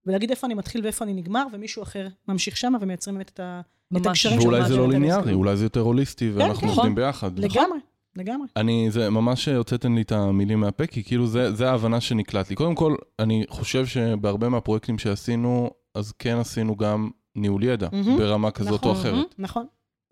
[0.06, 3.62] ולהגיד איפה אני מתחיל ואיפה אני נגמר, ומישהו אחר ממשיך שמה ומייצרים באמת את ה...
[3.98, 4.06] את.
[4.06, 5.34] הקשרים ואולי שמעבירים זה לא ליניארי.
[5.34, 6.68] אולי זה יותר הוליסטי, ואנחנו כן.
[6.68, 7.40] עובדים ביחד.
[7.40, 7.80] לגמרי,
[8.16, 8.48] לגמרי.
[8.56, 12.56] אני, זה ממש הוצאתם לי את המילים מהפה, כי כאילו זה, זה ההבנה שנקלט לי.
[12.56, 18.18] קודם כל, אני חושב שבהרבה מהפרויקטים שעשינו, אז כן עשינו גם ניהול ידע, מהמם.
[18.18, 19.02] ברמה כזאת או נכון.
[19.02, 19.36] אחרת.
[19.38, 19.66] נכון.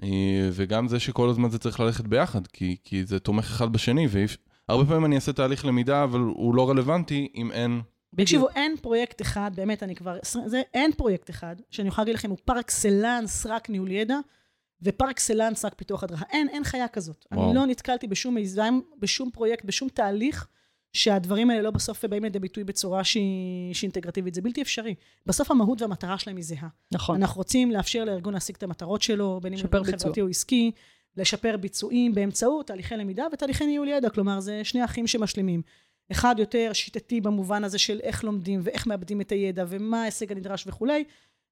[0.03, 4.07] אה, וגם זה שכל הזמן זה צריך ללכת ביחד, כי, כי זה תומך אחד בשני,
[4.09, 7.81] והרבה פעמים אני אעשה תהליך למידה, אבל הוא לא רלוונטי אם אין...
[8.17, 10.17] תקשיבו, אין פרויקט אחד, באמת, אני כבר...
[10.45, 14.17] זה, אין פרויקט אחד, שאני יכולה להגיד לכם, הוא פר אקסלנס רק ניהול ידע,
[14.81, 16.25] ופר אקסלנס רק פיתוח הדרכה.
[16.31, 17.25] אין, אין חיה כזאת.
[17.31, 17.45] וואו.
[17.45, 20.47] אני לא נתקלתי בשום מיזם, בשום פרויקט, בשום תהליך,
[20.93, 24.33] שהדברים האלה לא בסוף באים לידי ביטוי בצורה שהיא, שהיא אינטגרטיבית.
[24.33, 24.95] זה בלתי אפשרי.
[25.25, 26.67] בסוף המהות והמטרה שלהם היא זהה.
[26.91, 27.15] נכון.
[27.15, 29.97] אנחנו רוצים לאפשר לארגון להשיג את המטרות שלו, בין אם ביצוע.
[29.99, 30.71] חברתי או עסקי,
[31.17, 35.61] לשפר ביצועים באמצעות תהליכי למידה ותהליכי ניהול ידע, כלומר זה שני אחים שמשלימים.
[36.13, 40.67] אחד יותר שיטתי במובן הזה של איך לומדים ואיך מאבדים את הידע ומה ההישג הנדרש
[40.67, 41.03] וכולי.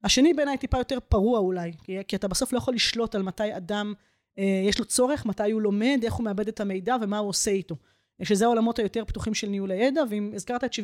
[0.03, 3.57] השני בעיניי טיפה יותר פרוע אולי, כי, כי אתה בסוף לא יכול לשלוט על מתי
[3.57, 3.93] אדם
[4.39, 7.51] אה, יש לו צורך, מתי הוא לומד, איך הוא מאבד את המידע ומה הוא עושה
[7.51, 7.75] איתו.
[8.23, 10.77] שזה העולמות היותר פתוחים של ניהול הידע, ואם הזכרת את 70-20-10,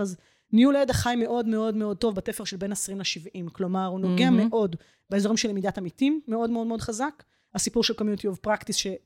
[0.00, 0.16] אז
[0.52, 3.50] ניהול הידע חי מאוד מאוד מאוד טוב בתפר של בין 20 ל-70.
[3.52, 4.48] כלומר, הוא נוגע מהמם.
[4.48, 4.76] מאוד
[5.10, 7.22] באזורים של למידת עמיתים, מאוד מאוד מאוד חזק.
[7.54, 9.00] הסיפור של community of practice, שאנחנו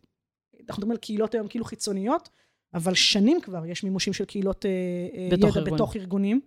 [0.68, 2.28] מדברים על קהילות היום כאילו חיצוניות,
[2.76, 4.70] אבל שנים כבר יש מימושים של קהילות אה,
[5.14, 5.74] אה, בתוך ידע ארגון.
[5.74, 6.40] בתוך ארגונים.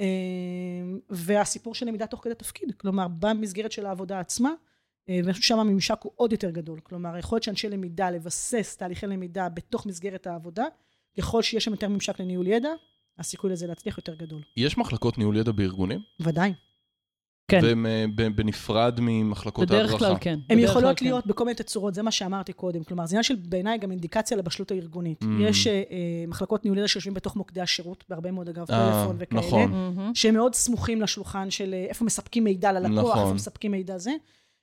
[0.00, 0.06] אה,
[1.10, 4.52] והסיפור של למידה תוך כדי תפקיד, כלומר, במסגרת של העבודה עצמה,
[5.08, 6.80] ואני חושבת ששם הממשק הוא עוד יותר גדול.
[6.80, 10.64] כלומר, היכולת של אנשי למידה לבסס תהליכי למידה בתוך מסגרת העבודה,
[11.18, 12.68] ככל שיש שם יותר ממשק לניהול ידע,
[13.18, 14.42] הסיכוי לזה להצליח יותר גדול.
[14.56, 16.00] יש מחלקות ניהול ידע בארגונים?
[16.20, 16.52] ודאי.
[17.48, 17.60] כן.
[17.62, 19.96] והן אה, ב- בנפרד ממחלקות ההדרכה?
[19.96, 20.38] בדרך כלל כן.
[20.50, 22.84] הן יכולות כלל להיות בכל מיני תצורות, זה מה שאמרתי קודם.
[22.84, 25.22] כלומר, זה עניין של בעיניי גם אינדיקציה לבשלות הארגונית.
[25.22, 25.26] Mm.
[25.40, 29.40] יש אה, אה, מחלקות ניהול ידע שיושבים בתוך מוקדי השירות, בהרבה מאוד אגב, טלפון וכאלה.
[29.40, 29.94] נכון.
[29.96, 30.14] כן.
[30.14, 33.22] שהם מאוד סמוכים לשולחן של איפה מספקים מידע ללקוח, נכון.
[33.22, 34.12] איפה מספקים מידע זה.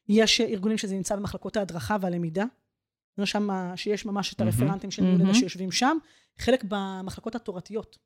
[0.09, 2.45] יש ארגונים שזה נמצא במחלקות ההדרכה והלמידה.
[3.17, 4.41] זה שם שיש ממש את.
[4.41, 5.33] הרפרנטים של ניהול ידע.
[5.33, 5.97] שיושבים שם.
[6.37, 7.97] חלק במחלקות התורתיות.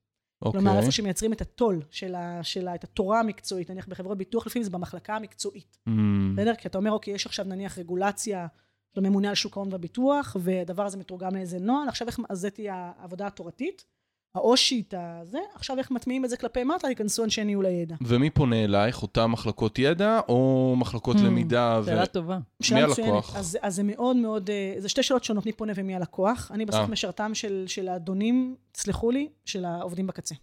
[0.46, 0.62] אוקיי.
[0.62, 4.64] כלומר, איפה שמייצרים את הטול של, של ה, את התורה המקצועית, נניח בחברות ביטוח, לפעמים
[4.64, 5.78] זה במחלקה המקצועית.
[5.90, 5.92] Mm,
[6.36, 6.56] בסדר?
[6.56, 8.48] כי אתה אומר, אוקיי, יש עכשיו נניח רגולציה
[8.96, 12.50] של הממונה על שוק ההון והביטוח, והדבר הזה מתורגם לאיזה נוהל, עכשיו איך, אז זה
[12.50, 13.86] תהיה העבודה התורתית,
[14.36, 17.96] האושית, הזה, עכשיו איך מטמיעים את זה כלפי מטה, ייכנסו אנשי ניהול הידע.
[18.02, 19.02] ומי פונה אלייך?
[19.02, 21.80] אותן מחלקות ידע או מחלקות Hmm, למידה?
[21.84, 22.40] ו- שאלה טובה.
[22.62, 23.36] שאלה הלקוח?
[23.36, 26.52] אז, אז זה מאוד מאוד, אה, זה שתי שאלות שונות, מי פונה ומי הלקוח.
[26.54, 26.88] אני בסוף אה.
[26.88, 30.36] משרתם של, של האדונים, תסלחו לי, של העובדים בקצה.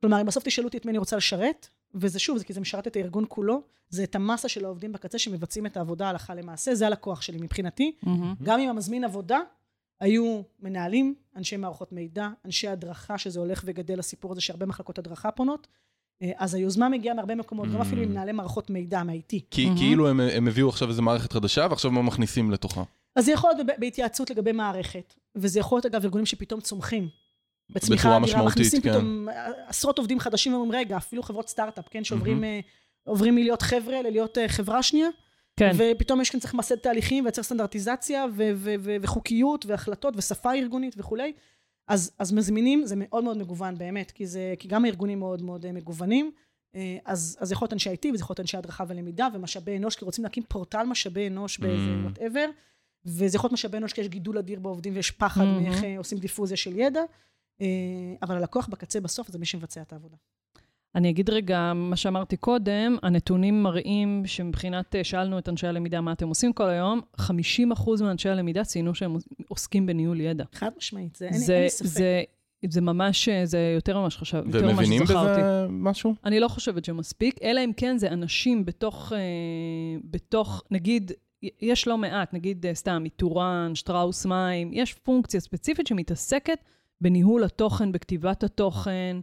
[0.00, 2.60] כלומר, אם בסוף תשאלו אותי את מי אני רוצה לשרת, וזה שוב, זה כי זה
[2.60, 6.74] משרת את הארגון כולו, זה את המסה של העובדים בקצה שמבצעים את העבודה הלכה למעשה,
[6.74, 7.92] זה הלקוח שלי מבחינתי.
[8.02, 8.34] מהמם.
[8.42, 9.40] גם אם המזמין עבודה,
[10.00, 15.30] היו מנהלים, אנשי מערכות מידע, אנשי הדרכה, שזה הולך וגדל הסיפור הזה שהרבה מחלקות הדרכה
[15.30, 15.66] פונות.
[16.22, 17.82] אה, אז היוזמה מגיעה מהרבה מקומות, גם Mm.
[17.82, 19.36] אפילו ממנהלי מערכות מידע, מה-IT.
[19.50, 19.78] כי מהמם.
[19.78, 22.82] כאילו הם, הם הביאו עכשיו איזו מערכת חדשה, ועכשיו מה מכניסים לתוכה?
[23.16, 27.08] אז זה יכול להיות בהתייעצות לגבי מערכת, וזה יכול להיות אגב ארגונים שפתאום צומחים.
[27.70, 28.90] בצמיחה אדירה, מכניסים כן.
[28.90, 29.28] פתאום
[29.66, 33.24] עשרות עובדים חדשים ואומרים, רגע, אפילו חברות סטארט-אפ, כן, שעוברים מהמם.
[33.26, 35.08] אה, מלהיות חבר'ה ללהיות אה, חברה שנייה,
[35.60, 35.72] כן.
[35.76, 40.94] ופתאום יש כאן צריך למסד תהליכים ולייצר סטנדרטיזציה ו- ו- ו- וחוקיות והחלטות ושפה ארגונית
[40.98, 41.32] וכולי.
[41.88, 45.66] אז, אז מזמינים, זה מאוד מאוד מגוון באמת, כי, זה, כי גם הארגונים מאוד מאוד
[45.66, 46.30] אה, מגוונים.
[46.74, 49.96] אה, אז, אז יכול להיות אנשי IT וזה יכול להיות אנשי הדרכה ולמידה ומשאבי אנוש,
[49.96, 52.04] כי רוצים להקים פורטל משאבי אנוש באיזה Mm.
[52.04, 52.46] whatever.
[53.04, 55.62] וזה יכול להיות משאבי אנוש כי יש גידול אדיר בעובדים ויש פחד מהמם.
[55.62, 57.02] מאיך אה, עושים דיפוזיה של ידע.
[58.22, 60.16] אבל הלקוח בקצה בסוף זה מי שמבצע את העבודה.
[60.94, 66.12] אני אגיד רגע מה שאמרתי קודם, הנתונים מראים שמבחינת, אה, שאלנו את אנשי הלמידה מה
[66.12, 69.16] אתם עושים כל היום, 50% מאנשי הלמידה ציינו שהם
[69.48, 70.44] עוסקים בניהול ידע.
[70.52, 71.86] חד משמעית, זה זה, אין לי ספק.
[71.86, 72.22] זה,
[72.68, 75.40] זה ממש, אה, זה יותר ממה שחשב, יותר ממה שזכרתי.
[75.40, 76.14] בזה משהו?
[76.24, 79.18] אני לא חושבת שמספיק, אלא אם כן זה אנשים בתוך, אה,
[80.04, 81.12] בתוך, נגיד,
[81.62, 86.58] יש לא מעט, נגיד סתם, איתורן, שטראוס מים, יש פונקציה ספציפית שמתעסקת
[87.00, 89.16] בניהול התוכן, בכתיבת התוכן,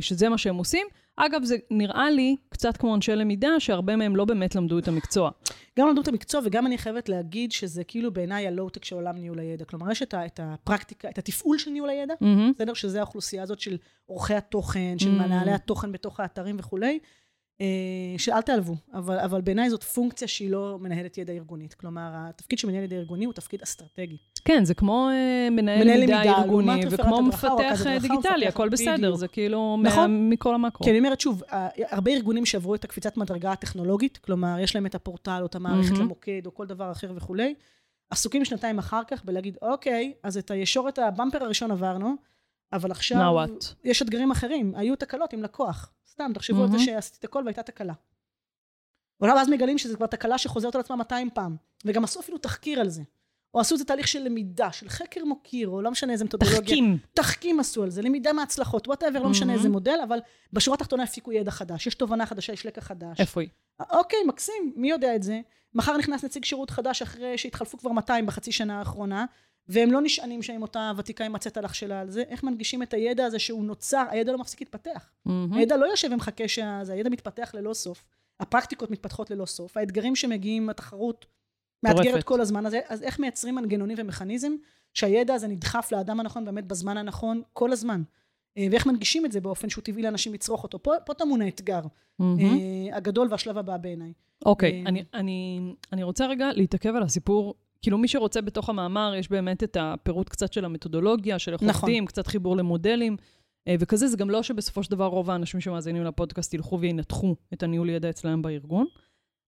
[0.00, 0.86] שזה מה שהם עושים.
[1.16, 5.30] אגב, זה נראה לי קצת כמו אנשי למידה, שהרבה מהם לא באמת למדו את המקצוע.
[5.78, 9.38] גם למדו את המקצוע, וגם אני חייבת להגיד שזה כאילו בעיניי הלואו-טק של עולם ניהול
[9.38, 9.64] הידע.
[9.64, 12.52] כלומר, יש את, ה, את הפרקטיקה, את התפעול של ניהול הידע, מהמם.
[12.54, 12.74] בסדר?
[12.74, 15.22] שזה האוכלוסייה הזאת של עורכי התוכן, של Mm.
[15.22, 16.98] מנהלי התוכן בתוך האתרים וכולי, אה,
[18.18, 21.74] שאל תעלבו, אבל, אבל בעיניי זאת פונקציה שהיא לא מנהלת ידע ארגונית.
[21.74, 24.16] כלומר, התפקיד של מנהל ידע ארגוני הוא תפקיד אסטרטגי.
[24.44, 29.16] כן, זה כמו אה, מנהל מנהל למידה, ארגוני, וכמו מפתח אה, דיגיטלי, הכל בסדר, בדיוק.
[29.16, 30.30] זה כאילו נכון.
[30.30, 30.84] מכל המקרו.
[30.84, 31.42] כי אני אומרת שוב,
[31.90, 35.90] הרבה ארגונים שעברו את הקפיצת מדרגה הטכנולוגית, כלומר, יש להם את הפורטל או את המערכת
[35.90, 36.04] מהמם.
[36.04, 37.54] למוקד או כל דבר אחר וכולי,
[38.10, 42.14] עסוקים שנתיים אחר כך בלהגיד, אוקיי, אז את הישורת הבמפר הראשון עברנו,
[42.74, 43.18] אבל עכשיו...
[43.84, 44.74] יש אתגרים אחרים.
[44.76, 45.92] היו תקלות עם לקוח.
[46.10, 46.84] סתם, תחשבו על זה מהמם.
[46.86, 47.94] שעשיתי את הכל והייתה תקלה.
[49.20, 51.56] אבל אז מגלים שזו כבר תקלה שחוזרת על עצמה 200 פעם.
[51.84, 53.02] וגם עשו אפילו תחקיר על זה.
[53.54, 56.60] או עשו איזה תהליך של למידה, של חקר מוקיר, או לא משנה איזה מתודולוגיה.
[56.60, 56.98] תחכים.
[57.14, 59.52] תחכים עשו על זה, למידה מהצלחות, whatever, לא משנה.
[59.52, 60.18] איזה מודל, אבל
[60.52, 61.86] בשורה התחתונה הפיקו ידע חדש.
[61.86, 63.20] יש תובנה חדשה, יש לקח חדש.
[63.20, 63.48] איפה היא?
[63.90, 65.40] אוקיי, מקסים, מי יודע את זה?
[65.74, 69.24] מחר נכנס נציג שירות חדש אחרי שהתחלפו כבר 200 בחצי שנה האחרונה,
[69.68, 72.22] והם לא נשענים שם עם אותה ותיקה עם הצטלח שלה על זה.
[72.28, 75.10] איך מנגישים את הידע הזה שהוא נוצר, הידע לא מפסיק להתפתח.
[75.24, 75.52] מהמם.
[75.52, 78.04] הידע לא יושב ומחכה שזה, הידע מתפתח ללא סוף.
[78.40, 79.76] הפרקטיקות מתפתחות ללא סוף.
[79.76, 81.26] האתגרים שמגיעים, התחרות
[81.82, 82.24] מאתגרת.
[82.24, 82.66] כל הזמן.
[82.66, 84.52] אז, אז איך מייצרים מנגנונים ומכניזם
[84.94, 88.02] שהידע הזה נדחף לאדם הנכון באמת בזמן הנכון כל הזמן.
[88.58, 90.82] אה, ואיך מנגישים את זה באופן שהוא טבעי לאנשים לצרוך אותו.
[90.82, 91.80] פה, פה טמון האתגר.
[92.20, 94.12] אה, הגדול והשלב הבא בעיניי.
[94.44, 95.60] אוקיי, אה, אני, אני,
[95.92, 97.54] אני רוצה רגע להתעכב על הסיפור.
[97.84, 101.88] כאילו מי שרוצה בתוך המאמר, יש באמת את הפירוט קצת של המתודולוגיה, של איך נכון.
[101.88, 103.16] עובדים, קצת חיבור למודלים,
[103.68, 107.62] אה, וכזה, זה גם לא שבסופו של דבר רוב האנשים שמאזינים לפודקאסט ילכו וינתחו את
[107.62, 108.86] הניהול ידע אצלם בארגון.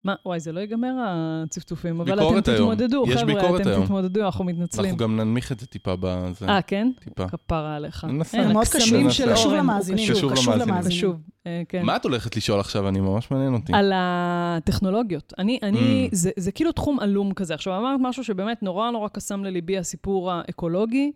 [0.06, 2.42] מה, וואי, זה לא ייגמר הצפצופים, אבל אתם.
[2.42, 3.86] תתמודדו, יש חבר'ה, ביקורת אתם היום.
[3.86, 4.86] תתמודדו, אנחנו מתנצלים.
[4.86, 6.48] אנחנו גם ננמיך את זה טיפה בזה.
[6.48, 6.92] אה, כן?
[7.00, 7.28] טיפה.
[7.28, 8.04] כפרה עליך.
[8.04, 8.38] ננסה.
[8.38, 10.32] אין, מאוד קשור, של קשור למאזינים, קשור.
[10.32, 10.98] קשור למאזינים.
[10.98, 11.16] קשוב,
[11.48, 11.86] אה, כן.
[11.86, 12.88] מה את הולכת לשאול עכשיו?
[12.88, 13.74] אני ממש מעניין אותי.
[13.76, 15.34] על הטכנולוגיות.
[15.38, 16.16] אני, אני, Mm.
[16.16, 17.54] זה, זה כאילו תחום עלום כזה.
[17.54, 21.12] עכשיו, אמרת משהו שבאמת נורא נורא קסם לליבי, הסיפור האקולוגי,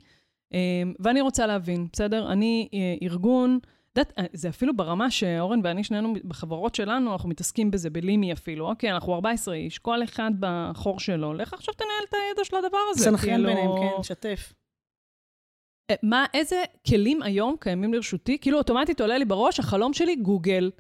[0.53, 0.59] אה,
[0.99, 2.31] ואני רוצה להבין, בסדר?
[2.31, 3.59] אני אה, ארגון,
[3.99, 8.69] יודעת, אה, זה אפילו ברמה שאורן ואני, שנינו בחברות שלנו, אנחנו מתעסקים בזה, בלימי אפילו.
[8.69, 11.33] אוקיי, אנחנו 14 איש, כל אחד בחור שלו.
[11.33, 13.03] לך עכשיו תנהל את הידע של הדבר הזה.
[13.03, 14.53] סנכרן כאילו- ביניהם, כן, שתף.
[15.91, 18.37] אה, מה, איזה כלים היום קיימים לרשותי?
[18.41, 20.71] כאילו, אוטומטית עולה לי בראש, החלום שלי, גוגל.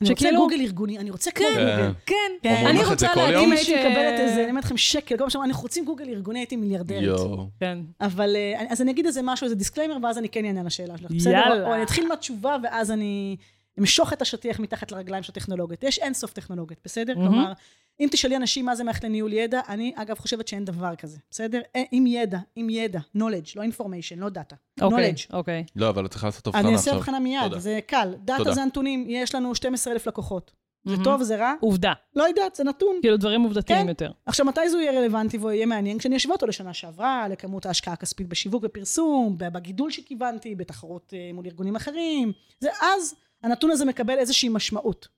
[0.00, 1.92] אני רוצה שכאילו- גוגל ארגוני, אני רוצה כמו כן, גוגל.
[2.06, 2.14] כן.
[2.42, 2.64] כן.
[2.66, 3.36] אני רוצה להגיד?
[3.38, 3.68] אם ש...
[3.68, 6.56] הייתי מקבלת איזה, אני אומרת לכם שקל, כל פעם שאומרים, אנחנו רוצים גוגל ארגוני, הייתי
[6.56, 7.02] מיליארדרית.
[7.02, 7.48] יואו.
[7.60, 7.78] כן.
[8.00, 10.98] אבל, אה, אז אני אגיד איזה משהו, איזה disclaimer, ואז אני כן אענה על השאלה
[10.98, 11.10] שלך.
[11.10, 11.32] בסדר?
[11.32, 11.66] יאללה.
[11.68, 13.36] או אני אתחיל מהתשובה, ואז אני
[13.78, 15.82] אמשוך את השטיח מתחת לרגליים של הטכנולוגיות.
[15.84, 17.14] יש אין סוף טכנולוגיות, בסדר?
[17.18, 17.28] מהמם.
[17.28, 17.52] כלומר,
[18.00, 21.60] אם תשאלי אנשים מה זה מערכת לניהול ידע, אני אגב חושבת שאין דבר כזה, בסדר?
[21.76, 24.56] אה, עם ידע, עם ידע, knowledge, לא information, לא דאטה.
[24.80, 25.32] אוקיי, knowledge.
[25.32, 25.64] אוקיי.
[25.76, 26.92] לא, אבל את צריכה לעשות הבחנה אני עכשיו.
[26.92, 27.58] אעשה הבחנה מיד, תודה.
[27.58, 28.14] זה קל.
[28.24, 28.52] דאטה תודה.
[28.52, 30.52] זה הנתונים, יש לנו 12,000 לקוחות.
[30.84, 31.04] זה מהמם.
[31.04, 31.54] טוב, זה רע?
[31.60, 31.92] עובדה.
[32.16, 32.96] לא יודעת, זה נתון.
[33.00, 33.88] כאילו דברים עובדתיים כן.
[33.88, 34.10] יותר.
[34.26, 35.98] עכשיו, מתי זה יהיה רלוונטי ויהיה מעניין?
[35.98, 41.46] כשאני אשווה אותו לשנה שעברה, לכמות ההשקעה הכספית בשיווק ופרסום, בגידול שכיוונתי, בתחרות אה, מול
[41.46, 42.32] ארגונים אחרים.
[42.60, 45.08] זה אז הנתון הזה מקבל איזושהי משמעות.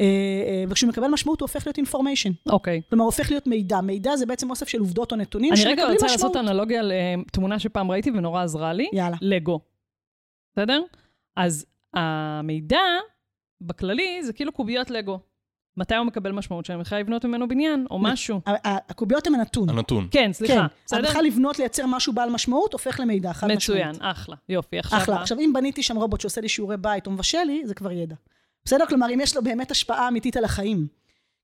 [0.00, 2.30] אה, אה, וכשהוא מקבל משמעות הוא הופך להיות אינפורמיישן.
[2.48, 2.82] אוקיי.
[2.90, 3.80] כלומר, הוא הופך להיות מידע.
[3.80, 6.02] מידע זה בעצם אוסף של עובדות או נתונים אני שמקבלים רגע משמעות.
[6.02, 8.88] רוצה לעשות אנלוגיה לתמונה שפעם ראיתי ונורא עזרה לי.
[8.92, 9.16] יאללה.
[9.20, 9.60] לגו.
[10.52, 10.82] בסדר?
[11.36, 12.80] אז המידע,
[13.60, 15.18] בכללי, זה כאילו קוביות לגו.
[15.78, 16.64] מתי הוא מקבל משמעות?
[16.64, 18.40] שאני מתחילה לבנות ממנו בניין, או משהו.
[18.64, 19.68] הקוביות הן הנתון.
[19.68, 20.08] הנתון.
[20.10, 20.66] כן, כן, סליחה.
[20.86, 21.02] בסדר?
[21.02, 23.56] בכלל לבנות, לייצר משהו בעל משמעות, הופך למידע, חד משמעית.
[23.92, 24.36] מצוין, אחלה.
[24.48, 24.98] יופי, עכשיו...
[24.98, 25.20] אחלה.
[25.22, 28.14] עכשיו, אם בניתי שם רובוט שעושה לי שיעורי בית או מבשל לי, זה כבר ידע.
[28.64, 28.86] בסדר?
[28.86, 30.86] כלומר, אם יש לו באמת השפעה אמיתית על החיים.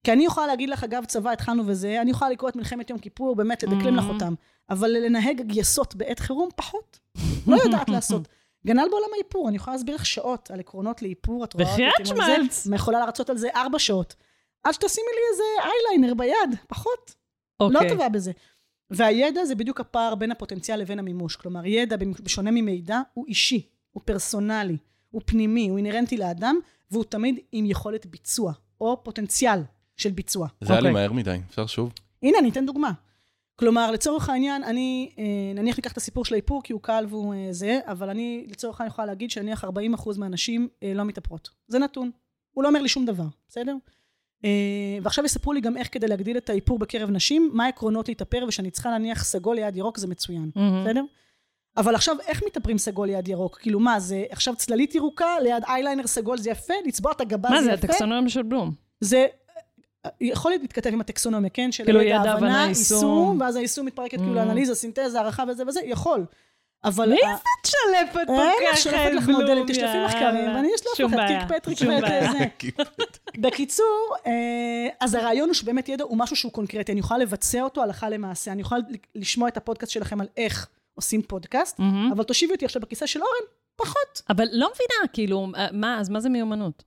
[0.05, 2.99] כי אני יכולה להגיד לך, אגב צבא, התחלנו וזה, אני יכולה לקרוא את מלחמת יום
[2.99, 4.09] כיפור, באמת, לדקלם לך Mhm.
[4.13, 4.35] אותם.
[4.71, 6.99] אבל לנהג גייסות בעת חירום, פחות.
[7.47, 8.29] לא יודעת לעשות.
[8.67, 12.17] גנל בעולם האיפור, אני יכולה להסביר לך שעות על עקרונות לאיפור, את רואה אותי עם
[12.17, 12.37] זה.
[12.67, 14.15] אני יכולה להרצות על זה ארבע שעות.
[14.65, 17.15] עד שתשימי לי איזה אייליינר ביד, פחות.
[17.61, 17.91] לא אוקיי.
[17.91, 18.33] טובה בזה.
[18.91, 21.37] והידע זה בדיוק הפער בין הפוטנציאל לבין המימוש.
[21.37, 24.77] כלומר, ידע, בשונה ממידע, הוא אישי, הוא פרסונלי,
[25.11, 26.57] הוא פנימי, הוא אינהרנטי לאדם,
[26.91, 29.61] והוא תמיד עם יכולת ביצוע, או פוטנציאל
[29.97, 30.49] של ביצוע.
[30.61, 31.03] זה היה לי אוקיי.
[31.03, 31.93] מהר מדי, אפשר שוב?
[32.23, 32.93] הנה, אני אתן דוגמה.
[33.57, 37.35] כלומר, לצורך העניין, אני, אה, נניח ניקח את הסיפור של האיפור, כי הוא קל והוא
[37.35, 39.69] אה, זה, אבל אני, לצורך העניין, יכולה להגיד שנניח 40%
[40.19, 41.51] מהנשים אה, לא מתאפרות.
[41.69, 42.11] זה נתון.
[42.51, 43.77] הוא לא אומר לי שום דבר, בסדר?
[45.03, 48.71] ועכשיו יספרו לי גם איך כדי להגדיל את האיפור בקרב נשים, מה העקרונות להתאפר, ושאני
[48.71, 50.85] צריכה להניח סגול ליד ירוק, זה מצוין, מהמם.
[50.85, 51.03] בסדר?
[51.77, 53.59] אבל עכשיו, איך מתאפרים סגול ליד ירוק?
[53.59, 57.59] כאילו, מה, זה עכשיו צללית ירוקה, ליד אייליינר סגול זה יפה, לצבוע את הגבה מה
[57.59, 57.87] זה זה, יפה?
[57.87, 58.73] הטקסונומיה של בלום?
[59.01, 59.27] זה
[60.21, 61.73] יכול להתכתב עם הטקסונומיה, כן?
[61.73, 63.41] של כאילו ידע, הבנה, יישום.
[63.41, 64.37] ואז היישום מתפרקת כאילו Mm.
[64.37, 66.25] לאנליזה, סינתזה, הערכה וזה וזה, יכול.
[66.85, 67.09] אבל...
[67.11, 67.37] מי ה-
[67.67, 68.39] שלפת אין
[68.73, 72.05] לך שלפת לך מודלים, תשלפי מחקרים, ואני אשלוף לך את קיק פטריק ואת.
[72.33, 72.39] זה.
[73.39, 74.33] בקיצור, אה,
[75.01, 78.53] אז הרעיון הוא שבאמת ידע הוא משהו שהוא קונקרטי, אני יכולה לבצע אותו הלכה למעשה,
[78.53, 78.81] אני יכולה
[79.15, 82.13] לשמוע את הפודקאסט שלכם על איך עושים פודקאסט, מהמם.
[82.13, 84.23] אבל תושיבי אותי עכשיו בכיסא של אורן, פחות.
[84.31, 86.85] אבל לא מבינה, כאילו, אה, מה, אז מה זה מיומנות?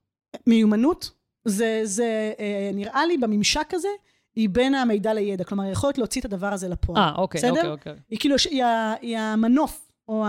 [0.47, 1.11] מיומנות,
[1.47, 3.87] זה, זה אה, נראה לי בממשק הזה,
[4.35, 6.97] היא בין המידע לידע, כלומר, היכולת להוציא את הדבר הזה לפועל.
[7.03, 7.51] אה, אוקיי, בסדר?
[7.51, 7.93] אוקיי, אוקיי.
[8.09, 8.63] היא כאילו, היא,
[9.01, 10.25] היא המנוף, או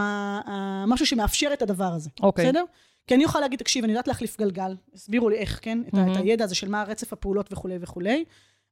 [0.87, 2.11] משהו שמאפשר את הדבר הזה.
[2.23, 2.45] אוקיי.
[2.47, 2.65] בסדר?
[3.07, 5.79] כי אני יכולה להגיד, תקשיב, אני יודעת להחליף גלגל, הסבירו לי איך, כן?
[5.89, 6.17] את, ה- את מהמם.
[6.17, 8.25] הידע הזה של מה רצף הפעולות וכולי וכולי.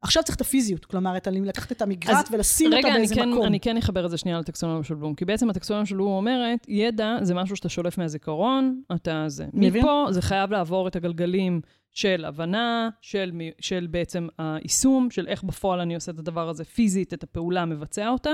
[0.02, 3.30] עכשיו צריך את הפיזיות, כלומר, את לקחת את המגרעת ולשים אותה רגע, אני באיזה כן,
[3.30, 3.46] מקום.
[3.46, 6.66] אני כן אחבר את זה שנייה לטקסונומיה של בלום, כי בעצם הטקסונומיה של בלום אומרת,
[6.68, 9.46] ידע זה משהו שאתה שולף מהזיכרון, אתה זה.
[9.52, 9.82] מבין?
[9.82, 11.60] מפה זה חייב לעבור את הגלגלים
[11.96, 17.14] של הבנה, של, של בעצם היישום, של איך בפועל אני עושה את הדבר הזה פיזית,
[17.14, 18.30] את הפעולה, מבצע אותה,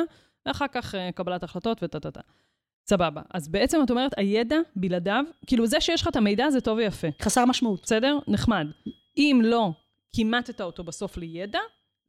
[0.47, 2.21] ואחר כך אה, קבלת החלטות וטה-טה-טה.
[2.89, 3.23] סבבה.
[3.35, 7.09] אז בעצם את אומרת, הידע בלעדיו, כאילו זה שיש לך את המידע זה טוב ויפה.
[7.23, 7.83] חסר משמעות.
[7.83, 8.19] בסדר?
[8.29, 8.67] נחמד.
[9.17, 9.71] אם לא
[10.15, 11.59] כימטת אותו בסוף לידע,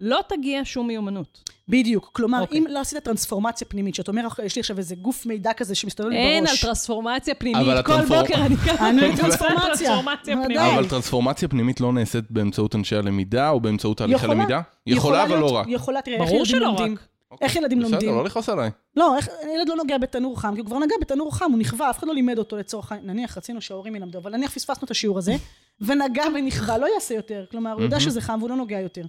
[0.06, 1.50] לא תגיע שום מיומנות.
[1.70, 2.10] בדיוק.
[2.14, 2.58] כלומר, אוקיי.
[2.60, 6.10] אם לא עשית טרנספורמציה פנימית, שאת אומר, יש לי עכשיו איזה גוף מידע כזה שמסתובב
[6.10, 6.62] לי אין על בראש.
[6.62, 8.90] טרנספורמציה פנימית, אבל כל הטרנספור- בוקר אני ככה...
[8.90, 10.02] אני טרנספורמציה.
[10.26, 10.58] פנימית.
[10.58, 14.34] אבל טרנספורמציה פנימית לא נעשית באמצעות אנשי הלמידה או באמצעות תהליך יכולה.
[14.34, 14.62] הלמידה?
[14.88, 15.66] יכולה, אבל לא רק.
[15.70, 16.94] יכולה, תראה, איך ברור ילדים שלא לומדים?
[16.94, 17.08] רק.
[17.42, 18.10] איך ילדים בסדר, לומדים?
[18.10, 18.70] לא לכעוס עליי.
[18.96, 21.90] לא, איך, ילד לא נוגע בתנור חם, כי הוא כבר נגע בתנור חם, הוא נכווה,
[21.90, 24.92] אף אחד לא לימד אותו לצורך העניין, נניח רצינו שההורים ילמדו, אבל נניח פספסנו את
[24.92, 25.36] השיעור הזה,
[25.88, 28.00] ונגע ונכווה, לא יעשה יותר, כלומר, הוא יודע.
[28.00, 29.02] שזה חם והוא לא נוגע יותר.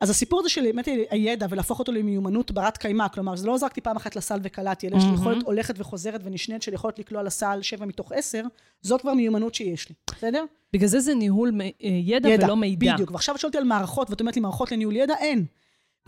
[0.00, 3.80] אז הסיפור הזה של באמת הידע ולהפוך אותו למיומנות ברת קיימא, כלומר, זה לא זרקתי
[3.80, 5.20] פעם אחת לסל וקלעתי, אלא יש לי מהמם.
[5.20, 8.42] יכולת הולכת וחוזרת ונשנית של יכולת לקלוע לסל שבע מתוך עשר,
[8.82, 10.44] זאת כבר מיומנות שיש לי, בסדר?
[10.72, 12.92] בגלל זה זה ניהול אה, ידע ולא מידע.
[12.94, 15.44] בדיוק, ועכשיו את שואלת על מערכות, ואת אומרת לי מערכות לניהול ידע, אין.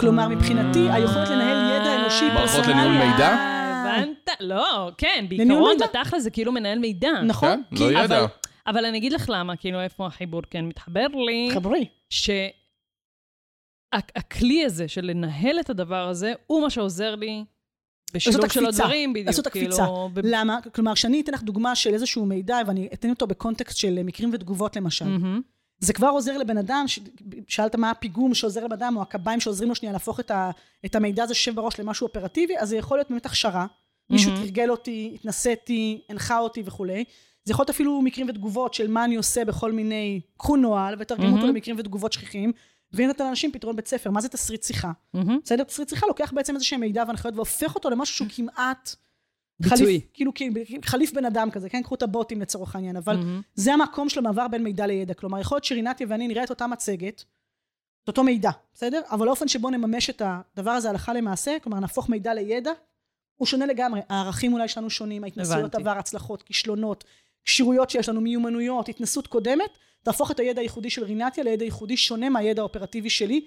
[0.00, 0.28] כלומר, אה.
[0.28, 2.72] מבחינתי, היכולת לנהל ידע אנושי מערכות פרסונלי...
[2.72, 3.28] לניהול מידע?
[3.28, 4.28] הבנת?
[4.40, 5.76] לא, כן, בעיקרון.
[5.82, 7.10] בתכל'ס זה כאילו מנהל מידע.
[7.26, 8.04] נכון, כן, לא ידע.
[8.04, 8.26] אבל-
[8.66, 11.84] אבל אני אגיד לך למה, כאילו, איפה החיבור כן מתחבר לי, חברי.
[13.94, 17.44] שהכלי הזה של לנהל את הדבר הזה, הוא מה שעוזר לי
[18.14, 18.66] בשילוב של.
[18.66, 19.26] הדברים, בדיוק.
[19.26, 19.86] לעשות כאילו, הקפיצה.
[20.14, 20.58] ב- למה?
[20.74, 24.76] כלומר, שאני אתן לך דוגמה של איזשהו מידע, ואני אתן אותו בקונטקסט של מקרים ותגובות
[24.76, 25.04] למשל.
[25.04, 25.40] מהמם.
[25.78, 26.98] זה כבר עוזר לבן אדם, ש...
[27.48, 30.50] שאלת מה הפיגום שעוזר לבן אדם, או הקביים שעוזרים לו שנייה להפוך את, ה...
[30.86, 33.66] את המידע הזה שיושב בראש למשהו אופרטיבי, אז זה יכול להיות באמת הכשרה.
[34.10, 34.44] מישהו מהמם.
[34.44, 37.04] תרגל אותי, התנסיתי, הנחה אותי וכולי.
[37.44, 41.26] זה יכול להיות אפילו מקרים ותגובות של מה אני עושה בכל מיני, קחו נוהל ותרגמו
[41.26, 41.48] אותו מהמם.
[41.48, 42.52] למקרים ותגובות שכיחים,
[42.92, 44.10] והנה נתן לאנשים פתרון בית ספר.
[44.10, 44.92] מה זה תסריט שיחה?
[45.42, 45.64] בסדר?
[45.64, 48.94] תסריט שיחה לוקח בעצם איזה שהם מידע והנחיות והופך אותו למשהו שהוא כמעט...
[49.60, 50.00] ביצועי.
[50.14, 50.32] כאילו,
[50.84, 51.82] חליף בן אדם כזה, כן?
[51.82, 53.16] קחו את הבוטים לצורך העניין, אבל.
[53.54, 55.14] זה המקום של המעבר בין מידע לידע.
[55.14, 57.24] כלומר, יכול להיות שרינתיה ואני נראה את אותה מצגת,
[58.04, 59.00] את אותו מידע, בסדר?
[59.10, 62.72] אבל האופן שבו נממש את הדבר הזה הלכה למעשה, כלומר, נהפוך מידע לידע,
[63.36, 64.00] הוא שונה לגמרי.
[64.08, 65.74] הערכים אולי שלנו שונים, ההתנסויות.
[65.74, 67.04] עבר, הצלחות, כישלונות,
[67.44, 72.28] כשירויות שיש לנו, מיומנויות, התנסות קודמת, תהפוך את הידע הייחודי של רינתיה לידע ייחודי שונה
[72.28, 73.46] מהידע האופרטיבי שלי,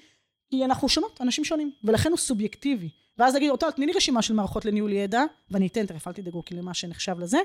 [0.51, 2.89] כי אנחנו שונות, אנשים שונים, ולכן הוא סובייקטיבי.
[3.17, 6.45] ואז נגיד, אותה, תני לי רשימה של מערכות לניהול ידע, ואני אתן, תכף אל תדאגו,
[6.45, 7.37] כי למה שנחשב לזה.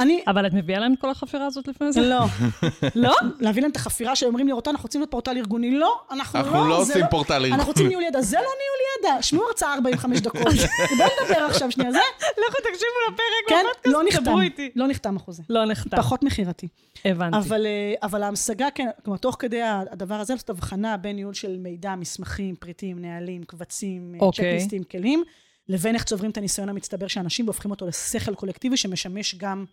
[0.00, 2.00] אני, אבל את מביאה להם את כל החפירה הזאת לפני זה?
[2.00, 2.24] לא,
[2.94, 3.14] לא?
[3.40, 5.70] להביא להם את החפירה שאומרים לי, אותה, אנחנו רוצים להיות פורטל ארגוני.
[5.70, 7.64] לא, אנחנו לא, אנחנו לא זה עושים פורטל אנחנו ארגוני.
[7.64, 9.22] רוצים ניהול ידע, זה לא ניהול ידע.
[9.22, 10.40] שמעו הרצאה 45 דקות.
[10.98, 14.24] בואו נדבר עכשיו שנייה, זה, לכו תקשיבו לפרק כן, לא בפודקאסט, נחתם.
[14.24, 14.70] דברו איתי.
[14.76, 15.42] לא נחתם החוזה.
[15.48, 15.96] לא נחתם.
[15.96, 16.68] פחות מכירתי.
[17.04, 17.38] הבנתי.
[17.38, 21.56] אבל, אה, אבל ההמשגה, כן, כלומר, תוך כדי הדבר הזה, לעשות הבחנה בין ניהול של
[21.58, 24.44] מידע, מסמכים, פריטים, נהלים, קבצים, אה, אוקיי.
[24.44, 25.24] צ'קליסטים, כלים,
[25.68, 29.64] לבין איך צוברים את הניסיון המצטבר של אנשים והופכים אותו לשכל קולקטיבי שמשמש גם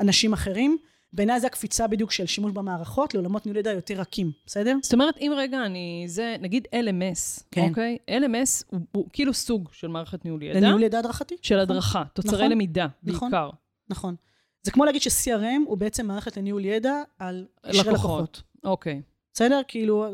[0.00, 0.78] אנשים אחרים.
[1.12, 4.76] בעיניי זה הקפיצה בדיוק של שימוש במערכות לעולמות ניהול ידע יותר רכים, בסדר?
[4.82, 7.68] זאת אומרת, אם רגע אני, זה, נגיד LMS, כן.
[7.68, 7.98] אוקיי?
[8.10, 11.36] LMS הוא, הוא כאילו סוג של מערכת ניהול ידע, לניהול ידע הדרכתי.
[11.42, 12.50] של הדרכה, תוצרי נכון.
[12.50, 13.30] למידה, נכון.
[13.30, 13.50] בעיקר.
[13.88, 14.14] נכון.
[14.62, 17.86] זה כמו להגיד ש-CRM הוא בעצם מערכת לניהול ידע על לקוחות.
[17.86, 18.42] לקוחות.
[18.64, 19.02] אוקיי.
[19.32, 19.60] בסדר?
[19.68, 20.06] כאילו,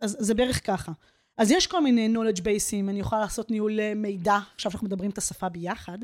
[0.00, 0.92] אז זה בערך ככה.
[1.38, 5.10] אז יש כל מיני knowledge bases, אני יכולה לעשות ניהול אה, מידע, עכשיו שאנחנו מדברים
[5.10, 5.98] את השפה ביחד,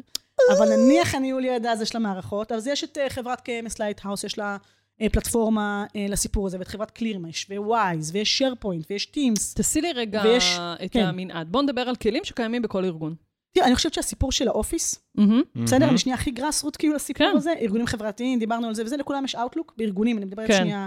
[0.53, 4.39] אבל נניח הניהול ידע הזה של המערכות, אז יש את אה, חברת KMS Lighthouse, יש
[4.39, 4.57] לה
[5.01, 9.55] אה, פלטפורמה אה, לסיפור הזה, ואת חברת קלירמש, ווייז, ויש SharePoint, ויש Teams.
[9.55, 11.05] תעשי לי רגע ויש- את כן.
[11.05, 11.49] המנעד.
[11.53, 13.15] בואו נדבר על כלים שקיימים בכל ארגון.
[13.55, 15.43] תראה, אני חושבת שהסיפור של האופיס, מהמם.
[15.55, 15.89] בסדר?
[15.89, 17.37] אני שנייה הכי grassroot כאילו לסיפור כן.
[17.37, 20.59] הזה, ארגונים חברתיים, דיברנו על זה וזה, לכולם יש אאוטלוק בארגונים, אני מדברת כן.
[20.59, 20.87] שנייה,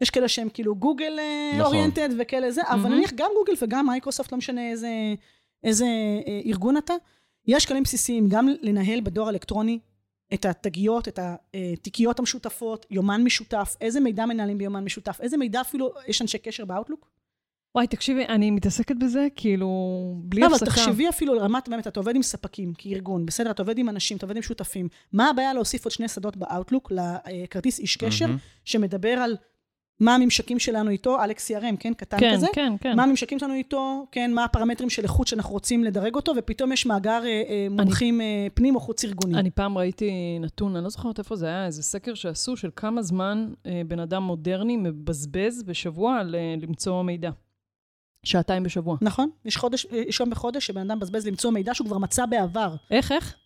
[0.00, 1.18] יש כאלה שהם כאילו גוגל
[1.52, 1.66] נכון.
[1.66, 2.94] oriented וכאלה זה, אבל מהמם.
[2.94, 4.88] נניח גם גוגל וגם מייקרוסופט, לא משנה איזה,
[5.64, 5.86] איזה
[6.46, 6.94] ארגון אתה,
[7.48, 9.78] יש כלים בסיסיים גם לנהל בדואר אלקטרוני
[10.34, 15.92] את התגיות, את התיקיות המשותפות, יומן משותף, איזה מידע מנהלים ביומן משותף, איזה מידע אפילו,
[16.08, 17.08] יש אנשי קשר באאוטלוק?
[17.74, 19.68] וואי, תקשיבי, אני מתעסקת בזה, כאילו,
[20.24, 20.70] בלי לא, אבל הפסקה.
[20.70, 24.16] תחשבי אפילו על רמת, באמת, אתה עובד עם ספקים, כארגון, בסדר, אתה עובד עם אנשים,
[24.16, 24.88] אתה עובד עם שותפים.
[25.12, 28.38] מה הבעיה להוסיף עוד שני שדות באאוטלוק לכרטיס איש קשר, מהמם.
[28.64, 29.36] שמדבר על
[30.00, 32.46] מה הממשקים שלנו איתו, אלכס CRM, כן, קטן כן, כזה?
[32.52, 32.96] כן, כן.
[32.96, 36.86] מה הממשקים שלנו איתו, כן, מה הפרמטרים של איכות שאנחנו רוצים לדרג אותו, ופתאום יש
[36.86, 39.34] מאגר אה, אה, מומחים אה, פנים או חוץ ארגוני.
[39.34, 43.02] אני פעם ראיתי נתון, אני לא זוכרת איפה זה היה, איזה סקר שעשו של כמה
[43.02, 47.30] זמן אה, בן אדם מודרני מבזבז בשבוע על אה, למצוא מידע.
[48.24, 48.96] שעתיים בשבוע.
[49.00, 49.30] נכון?
[49.44, 52.74] יש חודש, יש יום בחודש שבן אדם מבזבז למצוא מידע שהוא כבר מצא בעבר.
[52.90, 53.36] איך, איך?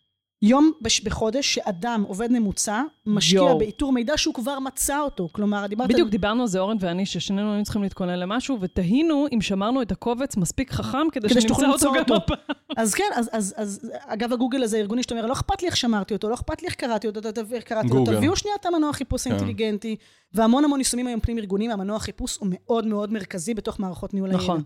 [0.42, 3.58] יום בש- בחודש שאדם, עובד ממוצע, משקיע יואו.
[3.58, 5.28] באיתור מידע שהוא כבר מצא אותו.
[5.32, 5.88] כלומר, דיברת...
[5.88, 9.92] בדיוק דיברנו על זה, אורן ואני, ששנינו היינו צריכים להתכונן למשהו, ותהינו אם שמרנו את
[9.92, 12.14] הקובץ מספיק חכם כדי כדי שנמצא אותו למצוא גם אותו.
[12.16, 12.56] הפעם.
[12.76, 15.76] אז כן, אז, אז, אז אגב הגוגל הזה ארגוני שאתה אומר, לא אכפת לי איך
[15.76, 17.20] שמרתי אותו, לא אכפת לי איך קראתי אותו,
[17.64, 18.16] קראתי אותו, גוגל.
[18.16, 19.30] תביאו שנייה את המנוע חיפוש כן.
[19.30, 19.96] האינטליגנטי,
[20.34, 24.30] והמון המון יישומים היום פנים ארגוניים, המנוע חיפוש הוא מאוד מאוד מרכזי בתוך מערכות ניהול
[24.30, 24.42] הידע.
[24.42, 24.62] נכון.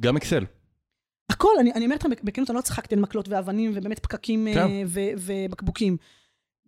[0.00, 0.44] גם אקסל.
[1.30, 4.58] הכל, אני, אני אומרת לך בכנות, אני לא צחקתי על מקלות ואבנים ובאמת פקקים כן.
[4.58, 5.96] אה, ו- ובקבוקים.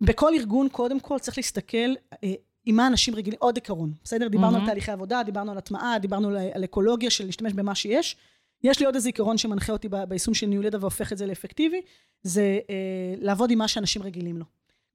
[0.01, 1.93] בכל ארגון, קודם כל, צריך להסתכל
[2.23, 2.33] אה,
[2.65, 4.27] עם מה אנשים רגילים, עוד עיקרון, בסדר?
[4.27, 4.61] דיברנו מהמם.
[4.61, 8.15] על תהליכי עבודה, דיברנו על הטמעה, דיברנו על, על אקולוגיה של להשתמש במה שיש.
[8.63, 11.81] יש לי עוד איזה עיקרון שמנחה אותי ביישום של ניהול ידע והופך את זה לאפקטיבי,
[12.23, 12.75] זה אה,
[13.21, 14.45] לעבוד עם מה שאנשים רגילים לו.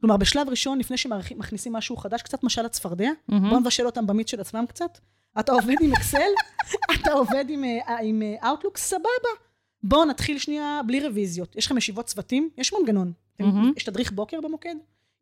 [0.00, 3.48] כלומר, בשלב ראשון, לפני שמכניסים משהו חדש, קצת משל הצפרדע, מהמם.
[3.48, 4.98] בואו נבשל אותם במיץ של עצמם קצת.
[5.40, 6.18] אתה עובד עם אקסל,
[6.94, 9.43] אתה עובד עם, אה, עם אה, Outlook, סבבה.
[9.84, 11.56] בואו נתחיל שנייה בלי רוויזיות.
[11.56, 13.12] יש לכם ישיבות צוותים, יש מנגנון.
[13.40, 13.72] מהמם.
[13.76, 14.74] יש תדריך בוקר במוקד,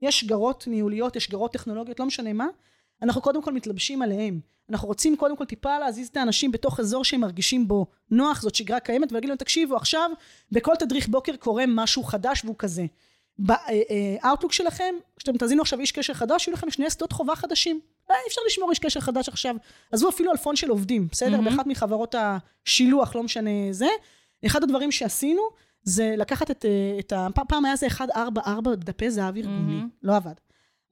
[0.03, 2.47] יש שגרות ניהוליות, יש שגרות טכנולוגיות, לא משנה מה.
[3.03, 4.41] אנחנו קודם כל מתלבשים עליהם.
[4.71, 8.55] אנחנו רוצים קודם כל טיפה להזיז את האנשים בתוך אזור שהם מרגישים בו נוח, זאת
[8.55, 10.11] שגרה קיימת, ולהגיד להם, תקשיבו, עכשיו
[10.53, 12.87] בכל תדריך בוקר קורה משהו חדש והוא כזה.
[13.39, 17.81] באאוטלוק שלכם, כשאתם תזינו עכשיו איש קשר חדש, יהיו לכם שני שדות חובה חדשים.
[18.11, 19.57] אה, אי אפשר לשמור איש קשר חדש עכשיו.
[19.93, 21.31] עזבו אפילו על פון של עובדים, בסדר?
[21.31, 21.45] מהמם.
[21.45, 23.87] באחת מחברות השילוח, לא משנה זה.
[24.47, 25.43] אחד הדברים שעשינו,
[25.83, 27.29] זה לקחת את, אה, את ה...
[27.49, 29.89] פעם היה זה 144 דפי זהב ארגוני, מהמם.
[30.03, 30.35] לא עבד.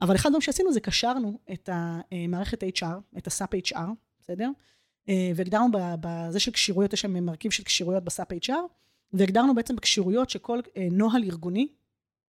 [0.02, 3.78] אבל אחד הדברים שעשינו זה קשרנו את המערכת HR, את הסאפ HR,
[4.20, 4.50] בסדר?
[5.08, 8.52] אה, והגדרנו ב- בזה של כשירויות, יש שם מרכיב של כשירויות ב-SAP HR,
[9.12, 11.68] והגדרנו בעצם בכשירויות שכל אה, נוהל ארגוני,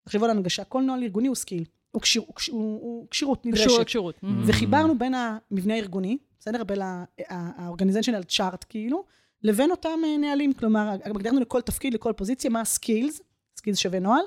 [0.04, 3.66] תחשבו על הנגשה, כל נוהל ארגוני הוא skill, הוא, כשיר, הוא, הוא, הוא כשירות נדרשת.
[3.66, 4.24] כשירות, כשירות.
[4.24, 4.44] מהמם.
[4.48, 6.64] וחיברנו בין המבנה הארגוני, בסדר?
[6.64, 9.04] בין ה-organizational chart כאילו,
[9.44, 10.54] לבין אותם אה, נהלים.
[10.54, 13.22] כלומר, הגדרנו לכל תפקיד, לכל פוזיציה, מה ה-skills,
[13.58, 14.24] skills שווה נוהל,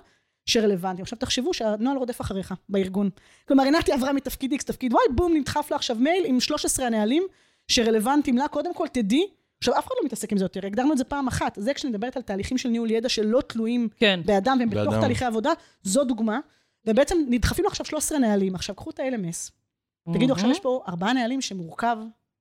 [0.46, 1.03] שרלוונטיים.
[1.03, 3.11] עכשיו תחשבו שהנוהל רודף אחריך בארגון.
[3.48, 7.22] כלומר, עינת עברה מתפקיד X, תפקיד Y, בום, נדחף לה עכשיו מייל עם 13 הנהלים
[7.68, 8.48] שרלוונטיים לה.
[8.48, 9.27] קודם כל, תדעי,
[9.59, 11.59] עכשיו אף אחד לא מתעסק עם זה יותר, הגדרנו את זה פעם אחת.
[11.61, 14.20] זה כשאני מדברת על תהליכים של ניהול ידע שלא תלויים כן.
[14.25, 14.94] באדם והם בתוך.
[14.94, 15.51] תהליכי עבודה,
[15.83, 16.40] זו דוגמה.
[16.87, 18.55] ובעצם נדחפים לו עכשיו 13 נהלים.
[18.55, 19.51] עכשיו, קחו את ה-LMS,
[20.12, 20.51] תגידו, עכשיו.
[20.51, 21.96] יש פה ארבעה נהלים שמורכב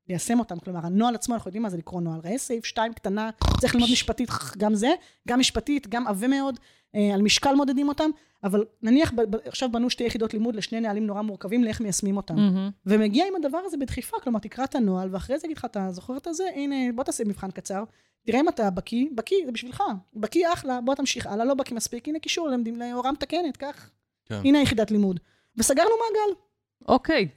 [0.09, 2.19] ליישם אותם, כלומר, הנוהל עצמו, אנחנו יודעים מה זה לקרוא נוהל.
[2.23, 4.89] ראה סעיף 2 קטנה, צריך ללמוד משפטית, גם זה,
[5.27, 6.59] גם משפטית, גם עבה מאוד,
[6.95, 8.09] אה, על משקל מודדים אותם,
[8.43, 12.17] אבל נניח ב- ב- עכשיו בנו שתי יחידות לימוד לשני נהלים נורא מורכבים לאיך מיישמים
[12.17, 12.35] אותם.
[12.35, 12.69] מהמם.
[12.85, 16.17] ומגיע עם הדבר הזה בדחיפה, כלומר, תקרא את הנוהל, ואחרי זה יגיד לך, אתה זוכר
[16.17, 16.43] את הזה?
[16.55, 17.83] הנה, בוא תעשה מבחן קצר,
[18.25, 19.83] תראה אם אתה בקיא, בקיא, זה בשבילך.
[20.13, 23.89] בקיא אחלה, בוא תמשיך הלאה, לא בקיא מספיק, הנה קישור להוראה מתקנת, קח.
[24.25, 24.41] כן.
[24.45, 25.19] הנה יחידת לימוד.
[25.57, 26.39] וסגרנו מעגל.
[26.87, 27.27] אוקיי.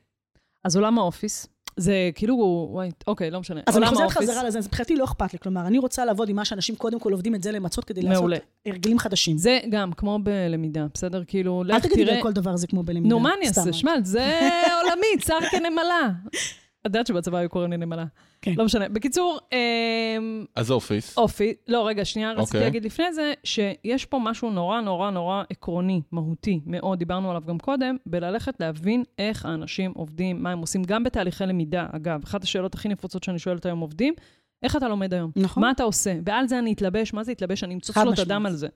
[0.65, 1.47] אז עולם האופיס.
[1.77, 3.61] זה כאילו, וואי, אוקיי, לא משנה.
[3.67, 4.11] אז אני חוזרת.
[4.11, 7.01] חזרה לזה, אז מבחינתי לא אכפת לי, כלומר, אני רוצה לעבוד עם מה שאנשים קודם
[7.01, 8.31] כל עובדים את זה למצות כדי לעשות.
[8.67, 9.39] הרגלים חדשים.
[9.39, 11.23] זה גם כמו בלמידה, בסדר?
[11.27, 12.17] כאילו, אל לך תגידי תראה...
[12.17, 13.09] על כל דבר זה כמו בלמידה.
[13.09, 13.49] נו, מה אני.
[13.49, 13.73] אעשה?
[13.73, 14.41] שמע, זה
[14.83, 16.11] עולמי, צר כנמלה.
[16.27, 18.05] את יודעת שבצבא היו קוראים לי נמלה.
[18.45, 18.55] כן.
[18.57, 18.89] לא משנה.
[18.89, 21.19] בקיצור, אמ, אז Office.
[21.19, 22.61] אופי, לא, רגע, שנייה, רציתי אוקיי.
[22.61, 27.59] להגיד לפני זה, שיש פה משהו נורא נורא נורא עקרוני, מהותי, מאוד, דיברנו עליו גם
[27.59, 32.75] קודם, בללכת להבין איך האנשים עובדים, מה הם עושים, גם בתהליכי למידה, אגב, אחת השאלות
[32.75, 34.15] הכי נפוצות שאני שואלת היום עובדים,
[34.63, 35.31] איך אתה לומד היום?
[35.37, 35.61] נכון.
[35.61, 36.15] מה אתה עושה?
[36.27, 37.65] ועל זה אני אתלבש, מה זה אתלבש?
[37.65, 38.19] אני אמצוץ חד לו את.
[38.19, 38.69] הדם על זה.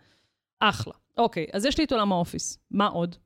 [0.60, 0.92] אחלה.
[1.18, 2.58] אוקיי, אז יש לי את עולם ה-Office.
[2.70, 3.16] מה עוד?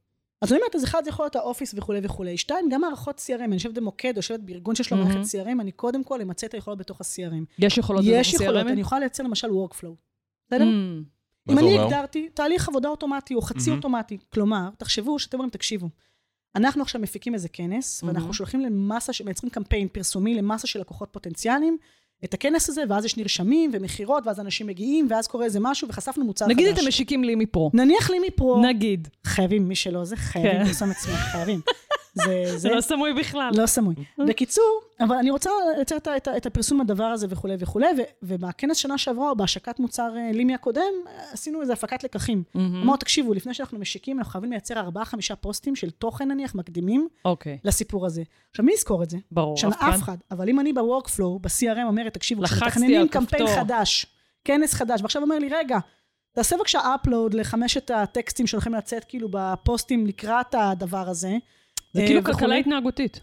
[0.42, 2.36] אז אני אומרת, אז אחד זה יכול להיות ה-Office וכולי וכולי.
[2.36, 5.10] שתיים, גם מערכות CRM, אני יושבת במוקד, יושבת בארגון שיש לו מהמם.
[5.14, 7.44] מערכת CRM, אני קודם כל אמצה את היכולות בתוך ה-CRM.
[7.58, 8.68] יש יכולות יש בתוך יכולות, CRM?
[8.70, 9.94] אני יכולה לייצר למשל workflow.
[10.46, 10.64] בסדר?
[10.64, 10.66] Mm,
[11.46, 11.84] מה אם זה אני אומר?
[11.86, 13.78] הגדרתי תהליך עבודה אוטומטי או חצי מהמם.
[13.78, 15.88] אוטומטי, כלומר, תחשבו שאתם אומרים, תקשיבו,
[16.56, 18.32] אנחנו עכשיו מפיקים איזה כנס, ואנחנו מהמם.
[18.32, 21.76] שולחים למסה, ש- מייצרים קמפיין פרסומי למסה של לקוחות פוטנציאליים,
[22.24, 26.24] את הכנס הזה, ואז יש נרשמים ומכירות, ואז אנשים מגיעים, ואז קורה איזה משהו, וחשפנו
[26.24, 26.54] מוצר חדש.
[26.54, 27.70] נגיד אתם משיקים לי מפרו.
[27.74, 29.08] נניח לי מפרו, נגיד.
[29.24, 30.66] חייבים, מי שלא זה, חייבים כן.
[30.66, 31.60] לרשום עצמם, חייבים.
[32.24, 33.50] זה, זה לא סמוי בכלל.
[33.56, 33.94] לא סמוי.
[34.28, 38.76] בקיצור, אבל אני רוצה לייצר את, את, את הפרסום הדבר הזה וכולי וכולי, ו- ובכנס
[38.76, 40.92] שנה שעברה, או בהשקת מוצר אה, לימי הקודם,
[41.32, 42.42] עשינו איזה הפקת לקחים.
[42.56, 47.08] אמרנו, תקשיבו, לפני שאנחנו משיקים, אנחנו חייבים לייצר ארבעה, חמישה פוסטים של תוכן נניח, מקדימים
[47.24, 48.22] אוקיי, לסיפור הזה.
[48.50, 49.18] עכשיו, מי יזכור את זה?
[49.30, 49.56] ברור.
[49.56, 50.16] שם אף אחד.
[50.30, 53.46] אבל אם אני ב-workflow, ב-CRM אומרת, תקשיבו, כשמתכננים קמפיין.
[53.46, 54.06] חדש,
[54.44, 55.78] כנס חדש, ועכשיו אומר לי, רגע,
[56.32, 61.36] תעשה בבקשה upload לחמשת הטקסטים שהולכים לצאת כאילו בפוסטים לקראת הדבר הזה.
[61.92, 62.24] זה אה, כאילו.
[62.24, 63.20] כלכלה התנהגותית.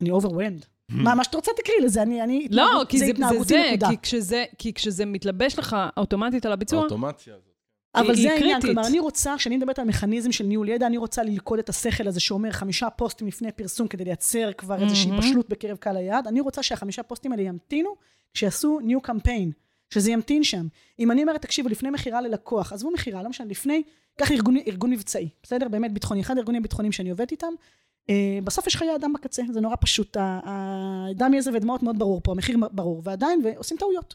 [0.00, 0.64] אני overwhelmed.
[0.88, 3.06] מה, מה שאתה רוצה תקריא לזה, אני, אני, לא, כי זה
[3.42, 3.88] זה, נקודה.
[3.90, 7.48] כי כשזה- כי כשזה מתלבש לך אוטומטית על הביצוע, האוטומציה הזאת.
[7.94, 8.60] אבל זה העניין.
[8.60, 12.08] כלומר, אני רוצה, כשאני מדברת על מכניזם של ניהול ידע, אני רוצה ללכוד את השכל
[12.08, 15.20] הזה שאומר חמישה פוסטים לפני פרסום כדי לייצר כבר איזושהי מהמם.
[15.22, 16.26] בשלות בקרב קהל היעד.
[16.26, 17.94] אני רוצה שהחמישה פוסטים האלה ימתינו
[18.34, 19.52] כשיעשו new campaign.
[19.92, 20.66] שזה ימתין שם.
[20.98, 23.82] אם אני אומרת, תקשיבו, לפני מכירה ללקוח, עזבו מכירה, לא משנה, לפני,
[24.18, 25.68] קח ארגון, ארגון מבצעי, בסדר?
[25.68, 27.52] באמת ביטחוני, אחד הארגונים הביטחוניים שאני עובדת איתם,
[28.10, 32.32] אה, בסוף יש חיי אדם בקצה, זה נורא פשוט, הדם, יזע ודמעות מאוד ברור פה,
[32.32, 34.14] המחיר ברור, ועדיין, ועושים טעויות.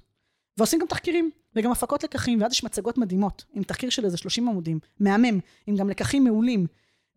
[0.58, 4.50] ועושים גם תחקירים, וגם הפקות לקחים, ואז יש מצגות מדהימות, עם תחקיר של איזה 30
[4.50, 6.68] עמודים, מהמם, עם גם לקחים מעולים.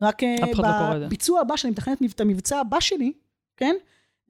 [0.03, 1.07] רק אה, לא.
[1.07, 3.13] בביצוע הבא, שאני מתכננת את המבצע הבא שלי,
[3.57, 3.77] כן?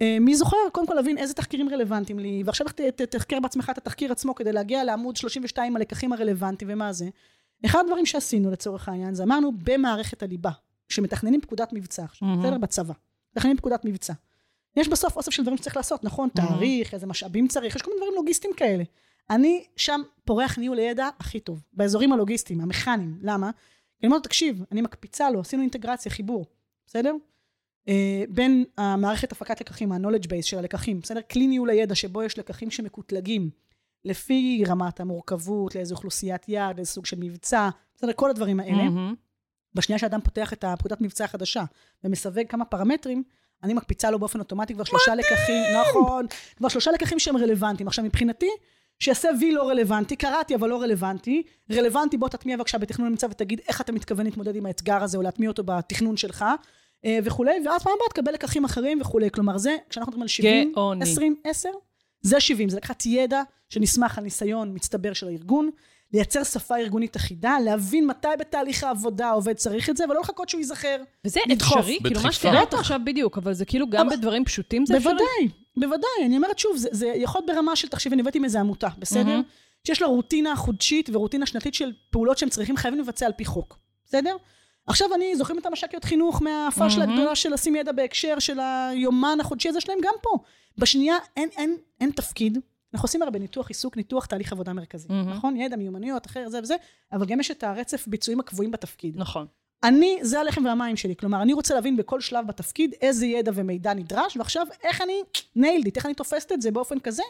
[0.03, 0.57] אה, מי זוכר?
[0.72, 2.66] קודם כל להבין איזה תחקירים רלוונטיים לי, ועכשיו
[3.11, 7.09] תחקר בעצמך את התחקיר עצמו כדי להגיע לעמוד 32 הלקחים הרלוונטיים ומה זה.
[7.66, 10.51] אחד הדברים שעשינו לצורך העניין זה אמרנו במערכת הליבה,
[10.88, 12.28] כשמתכננים פקודת מבצע עכשיו.
[12.38, 12.59] בסדר?
[12.59, 12.94] בצבא,
[13.32, 14.12] מתכננים פקודת מבצע.
[14.76, 16.28] יש בסוף אוסף של דברים שצריך לעשות, נכון?
[16.28, 18.84] תאריך, איזה משאבים צריך, יש כל מיני דברים לוגיסטיים כאלה.
[19.30, 23.18] אני שם פורח ניהול הידע הכי טוב, באזורים הלוגיסטיים, המכניים.
[23.22, 23.51] למה?
[24.01, 26.46] אני אומרת, תקשיב, אני מקפיצה לו, עשינו אינטגרציה, חיבור,
[26.86, 27.14] בסדר?
[27.89, 31.20] אה, בין המערכת הפקת לקחים, ה-knowledge base של הלקחים, בסדר?
[31.31, 33.51] כלי ניהול הידע שבו יש לקחים שמקוטלגים
[34.05, 38.12] לפי רמת המורכבות, לאיזו אוכלוסיית יעד, לאיזה סוג של מבצע, בסדר?
[38.12, 38.83] כל הדברים האלה.
[38.83, 39.14] מהמם.
[39.74, 41.64] בשנייה שאדם פותח את הפקודת מבצע החדשה
[42.05, 43.22] ומסווג כמה פרמטרים,
[43.62, 46.26] אני מקפיצה לו באופן אוטומטי כבר שלושה לקחים, נכון,
[46.57, 47.89] כבר שלושה לקחים שהם רלוונטיים.
[47.89, 48.51] עכשיו מבחינתי,
[48.99, 53.61] שיעשה וי לא רלוונטי, קראתי אבל לא רלוונטי, רלוונטי בוא תטמיע בבקשה בתכנון נמצא ותגיד
[53.68, 56.45] איך אתה מתכוון להתמודד עם האתגר הזה או להטמיע אותו בתכנון שלך
[57.24, 59.30] וכולי, ואז פעם הבאה תקבל לקחים אחרים וכולי.
[59.30, 61.03] כלומר זה, כשאנחנו מדברים על 70, גאוני.
[61.03, 61.68] 20, 10,
[62.22, 65.70] זה 70, זה לקחת ידע שנסמך על ניסיון מצטבר של הארגון,
[66.12, 70.59] לייצר שפה ארגונית אחידה, להבין מתי בתהליך העבודה העובד צריך את זה, ולא לחכות שהוא
[70.59, 70.96] ייזכר.
[71.24, 71.78] וזה לדחוף.
[71.78, 71.98] אפשרי?
[72.05, 72.32] כאילו, מה.
[72.32, 75.12] שתיארת עכשיו בדיוק, אבל זה כאילו גם אבל- בדברים פשוטים זה אפשרי?
[75.12, 76.26] בוודאי, בוודאי.
[76.26, 78.88] אני אומרת שוב, זה, זה יכול להיות ברמה של, תחשבי, אני הבאתי עם איזה עמותה,
[78.98, 79.40] בסדר?
[79.86, 83.78] שיש לה רוטינה חודשית ורוטינה שנתית של פעולות שהם צריכים, חייבים לבצע על פי חוק,
[84.07, 84.36] בסדר?
[84.87, 87.12] עכשיו אני, זוכרים את המש"קיות חינוך מהפאשלה מהמם.
[87.12, 90.39] הגדולה של לשים ידע בהקשר של היומן החודשי הזה שלהם, גם פה.
[90.78, 92.59] בשנייה אין, אין, אין תפקיד.
[92.95, 95.31] אנחנו עושים הרבה ניתוח עיסוק, ניתוח תהליך עבודה מרכזי, מהמם.
[95.31, 95.57] נכון?
[95.57, 96.74] ידע, מיומנויות, אחר, זה וזה,
[97.12, 99.16] אבל גם יש את הרצף ביצועים הקבועים בתפקיד.
[99.16, 99.47] נכון.
[99.83, 101.16] אני, זה הלחם והמים שלי.
[101.16, 105.22] כלומר, אני רוצה להבין בכל שלב בתפקיד איזה ידע ומידע נדרש, ועכשיו איך אני
[105.59, 107.22] nailed it, איך אני תופסת את זה באופן כזה,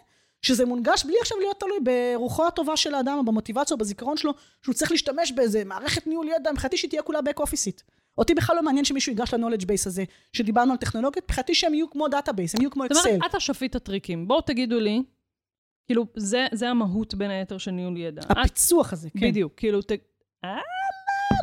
[0.43, 4.32] שזה מונגש בלי עכשיו להיות תלוי ברוחו הטובה של האדם, או במוטיבציה, או בזיכרון שלו,
[4.62, 7.82] שהוא צריך להשתמש באיזה מערכת ניהול ידע, מבחינתי שהיא תהיה כולה back אופיסית.
[8.18, 11.91] אותי בכלל לא מעניין שמישהו ייגש ל-knowledge base הזה, שדיברנו על טכנולוגיות, מבחינתי שהם יהיו
[11.91, 13.09] כמו דאטאבייס, הם יהיו כמו זאת אקסל.
[13.09, 14.28] אומרת, את השפיט הטריקים.
[14.28, 15.03] בואו תגידו לי,
[15.86, 18.22] כאילו, זה, זה המהות בין היתר של ניהול ידע.
[18.22, 19.28] את, הפיצוח הזה, כן.
[19.28, 19.93] בדיוק, כאילו, ת...
[20.45, 20.61] אה,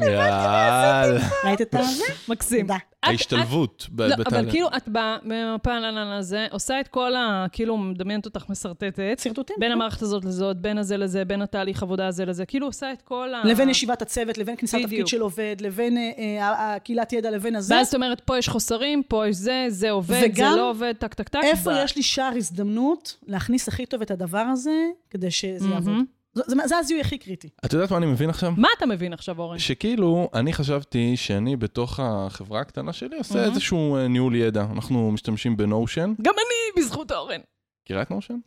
[0.01, 1.19] יאללה.
[1.45, 2.03] ראית את זה?
[2.27, 2.67] מקסים.
[3.03, 4.51] ההשתלבות לא, אבל בתהליך.
[4.51, 7.45] כאילו, את באה במפל הזה, עושה את כל ה...
[7.51, 9.19] כאילו, מדמיינת אותך משרטטת.
[9.19, 9.55] שרטוטים.
[9.59, 13.01] בין המערכת הזאת לזאת, בין הזה לזה, בין התהליך עבודה הזה לזה, כאילו עושה את
[13.01, 13.41] כל ה...
[13.45, 14.77] לבין ישיבת הצוות, לבין כניסת.
[14.83, 17.75] תפקיד של עובד, לבין אה, אה, הקהילת ידע, לבין הזה.
[17.75, 21.13] ואז את אומרת, פה יש חוסרים, פה יש זה, זה עובד, זה לא עובד, טק,
[21.13, 21.39] טק, טק.
[21.43, 25.69] איפה יש לי שער הזדמנות להכניס הכי טוב את הדבר הזה, כדי שזה.
[25.69, 26.16] יעבוד.
[26.37, 27.49] זה- זה- זה הזיהוי הכי קריטי.
[27.65, 28.53] את יודעת מה אני מבין עכשיו?
[28.57, 29.59] מה אתה מבין עכשיו, אורן?
[29.59, 33.49] שכאילו, אני חשבתי שאני בתוך החברה הקטנה שלי עושה Mhm.
[33.49, 34.65] איזשהו אה, ניהול ידע.
[34.73, 36.13] אנחנו משתמשים בנושן.
[36.21, 37.39] גם אני, בזכות אורן.
[37.83, 38.37] מכירה את נושן?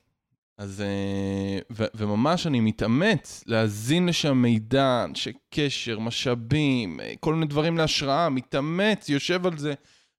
[0.59, 7.47] אז, אה, ו- וממש אני מתאמץ להזין לשם מידע, אנשי קשר, משאבים, אה, כל מיני
[7.47, 9.74] דברים להשראה, מתאמץ, יושב על זה.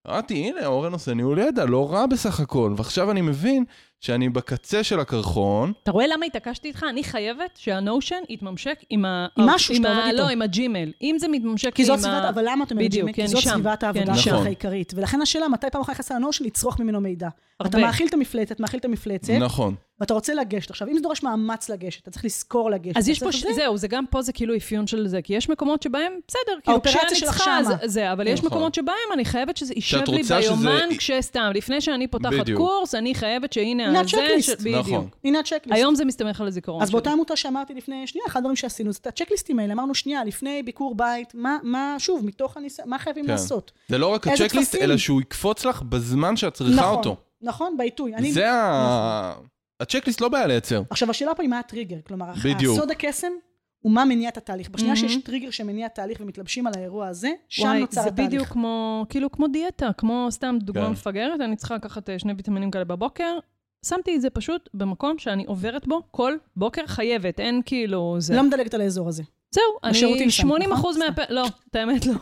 [0.07, 2.74] אמרתי, הנה, אורן עושה ניהול ידע, לא רע בסך הכל.
[2.78, 3.63] ועכשיו אני מבין
[4.02, 6.86] שאני בקצה של הקרחון, אתה רואה למה התעקשתי איתך?
[6.89, 9.28] אני חייבת שהנושן יתממשק עם ה...
[9.38, 10.18] עם משהו שאתה עובד איתו.
[10.18, 10.91] לא, עם הג'ימל.
[11.02, 12.02] אם זה מתממשק כי עם זאת ה...
[12.02, 13.14] סביבת, אבל למה את אומרת בדיוק, ג'ימל?
[13.14, 14.45] כי כי זאת סביבת כי העבודה שלך שם.
[14.45, 14.93] העיקרית.
[14.95, 17.30] ולכן השאלה, מתי פעם אחת נכנסת לנושן לצרוך ממנו מידע?
[17.66, 17.78] אתה.
[17.78, 19.76] מאכיל את המפלצת, מאכיל את המפלצת, נכון.
[20.02, 20.70] ואתה רוצה לגשת.
[20.70, 22.97] עכשיו, אם זה דורש מאמץ לגשת, אתה צריך לזכור לגשת.
[22.97, 23.41] אז יש פה, ש...
[23.41, 23.54] זה.
[23.54, 26.82] זהו, זה גם פה זה כאילו אפיון של זה, כי יש מקומות שבהם, בסדר, כאילו
[26.82, 27.64] כשאני צריכה.
[27.64, 28.49] זה, זה, אבל יש נכון.
[28.49, 32.60] מקומות שבהם אני חייבת שזה יישב לי ביומן כשסתם, לפני שאני פותחת בדיוק.
[32.60, 34.62] קורס, אני חייבת שהנה הנה הזה, הצ'קליסט.
[34.62, 34.88] בדיוק.
[34.88, 35.08] נכון.
[35.24, 35.72] הנה הצ'קליסט.
[35.72, 36.91] היום זה מסתמך על הזיכרון אז.
[36.91, 40.64] באותה עמותה שאמרתי לפני, שנייה, אחד הדברים שעשינו, זה את הצ'קליסטים האלה, אמרנו שנייה, לפני
[40.64, 43.32] ביקור בית, מה, מה, שוב, מתוך הניסיון, מה חייבים כן.
[43.32, 43.72] לעשות?
[43.89, 44.82] זה לא רק הצ'קליסט, טפסים?
[44.82, 47.16] אלא שהוא יקפוץ לך בזמן שאת צריכה נכון, אותו.
[47.41, 48.16] נכון, בעיתוי.
[48.16, 49.34] אני, זה ה...
[49.82, 50.82] הצ'קליסט לא בעיה לייצר.
[50.89, 52.77] עכשיו, השאלה פה היא מה הטריגר, כלומר, בדיוק.
[52.77, 53.32] הסוד הקסם
[53.79, 54.69] הוא מה מניע את התהליך.
[54.69, 55.09] בשנייה מהמם.
[55.09, 58.27] שיש טריגר שמניע תהליך ומתלבשים על האירוע הזה, שם וואי, נוצר זה התהליך.
[58.27, 60.91] בדיוק כמו, כאילו כמו דיאטה, כמו סתם דוגמה כן.
[60.91, 63.38] מפגרת, אני צריכה לקחת אה, שני ויטמינים כאלה בבוקר.
[63.86, 68.36] שמתי את זה פשוט במקום שאני עוברת בו כל בוקר חייבת, אין כאילו זה.
[68.36, 69.23] לא מדלגת על האזור הזה.
[69.52, 70.80] זהו, אני שם, 80 נכון?
[70.80, 71.20] אחוז מהפ...
[71.30, 72.14] לא, את האמת לא.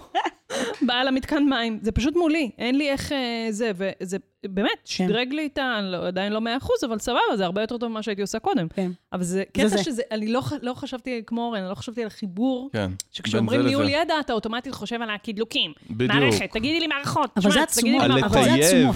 [0.88, 5.08] באה למתקן מים, זה פשוט מולי, אין לי איך אה, זה, וזה באמת, כן.
[5.08, 5.82] שדרג לי את ה...
[5.82, 8.68] לא, עדיין לא 100 אחוז, אבל סבבה, זה הרבה יותר טוב ממה שהייתי עושה קודם.
[8.68, 8.92] כן.
[9.14, 9.84] אבל זה קטע זה.
[9.84, 12.92] שזה, אני לא, לא חשבתי כמו אורן, אני לא חשבתי על החיבור, כן.
[13.12, 13.92] שכשאומרים ניהול לזה.
[13.94, 15.74] ידע, אתה אוטומטית חושב על הקידלוקים.
[15.90, 16.12] בדיוק.
[16.12, 17.32] מערכת, תגידי לי מערכות.
[17.38, 18.38] אבל תגידי לי מערכות.
[18.38, 18.96] אבל זה עצומות,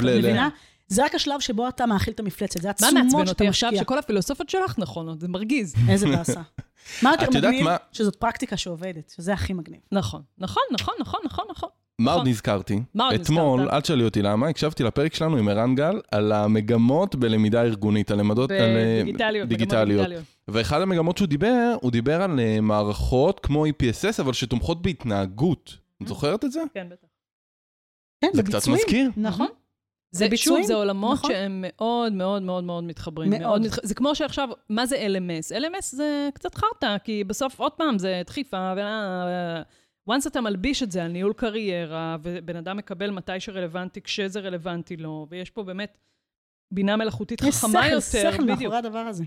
[0.88, 3.70] זה רק השלב שבו אתה מאכיל את המפלצת, זה מה התשומות מעצבן שאתה אותי עכשיו?
[3.70, 3.84] משקיע.
[3.84, 5.76] שכל הפילוסופיות שלך נכונות, זה מרגיז.
[5.90, 6.42] איזה באסה.
[7.04, 7.66] מה יותר מגניב?
[7.66, 7.78] מה?
[7.92, 9.80] שזאת פרקטיקה שעובדת, שזה הכי מגניב.
[9.92, 11.70] נכון, נכון, נכון, נכון, נכון, נכון.
[12.00, 12.30] מה עוד נכון.
[12.32, 12.80] נזכרתי?
[12.94, 13.74] מה עוד אתמול, נזכרת?
[13.74, 18.20] אל תשאלי אותי למה, הקשבתי לפרק שלנו עם ערן גל על המגמות בלמידה ארגונית, על
[18.20, 20.08] למדות, על אה, דיגיטליות.
[20.48, 25.78] ואחד המגמות שהוא דיבר, הוא דיבר על אה, מערכות כמו EPSS, אבל שתומכות בהתנהגות.
[26.04, 26.62] את זוכרת את זה?
[26.74, 27.08] כן, בטח.
[28.22, 28.68] כן, זה קצת.
[28.68, 29.10] מזכיר.
[29.18, 29.48] נכון.
[30.16, 31.32] זה, ביצועים, שוב, זה עולמות נכון.
[31.32, 33.30] שהם מאוד מאוד מאוד מאוד מתחברים.
[33.30, 33.62] מאוד.
[33.62, 33.78] מתח...
[33.84, 35.56] זה כמו שעכשיו, מה זה LMS?
[35.56, 38.82] LMS זה קצת חרטא, כי בסוף, עוד פעם, זה דחיפה, ו...
[40.10, 44.98] once אתה מלביש את זה על ניהול קריירה, ובן אדם מקבל מתי שרלוונטי, כשזה רלוונטי
[44.98, 45.98] לו, ויש פה באמת
[46.72, 48.74] בינה מלאכותית יש חכמה שכל, יותר, שכל מאחורי בדיוק.
[48.74, 49.24] הדבר הזה.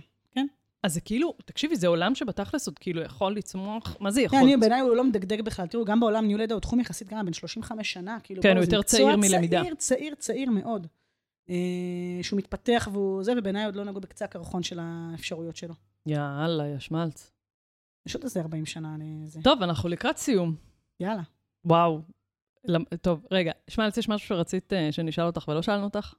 [0.86, 0.88] כן.
[0.88, 4.38] אז זה כאילו, תקשיבי, זה עולם שבתכלס עוד כאילו יכול לצמוח, מה זה יכול?
[4.38, 5.66] אני, בעיניי הוא לא מדגדג בכלל.
[5.66, 8.18] תראו, גם בעולם ניהול ידע הוא תחום יחסית גם בן 35 שנה.
[8.22, 9.60] כאילו, כן, הוא יותר צעיר מלמידה.
[9.62, 10.86] צעיר, צעיר, צעיר מאוד.
[11.50, 11.54] אה,
[12.22, 15.74] שהוא מתפתח והוא זה, ובעיניי עוד לא נגעו בקצה הקרחון של האפשרויות שלו.
[16.06, 17.32] יאללה, יש מלץ.
[18.06, 19.40] יש עוד איזה 40 שנה לזה.
[19.42, 20.54] טוב, אנחנו לקראת סיום.
[21.00, 21.22] יאללה.
[21.64, 22.00] וואו.
[23.00, 26.14] טוב, רגע, שמלץ, יש משהו שרצית אה, שנשאל אותך ולא שאלנו אותך?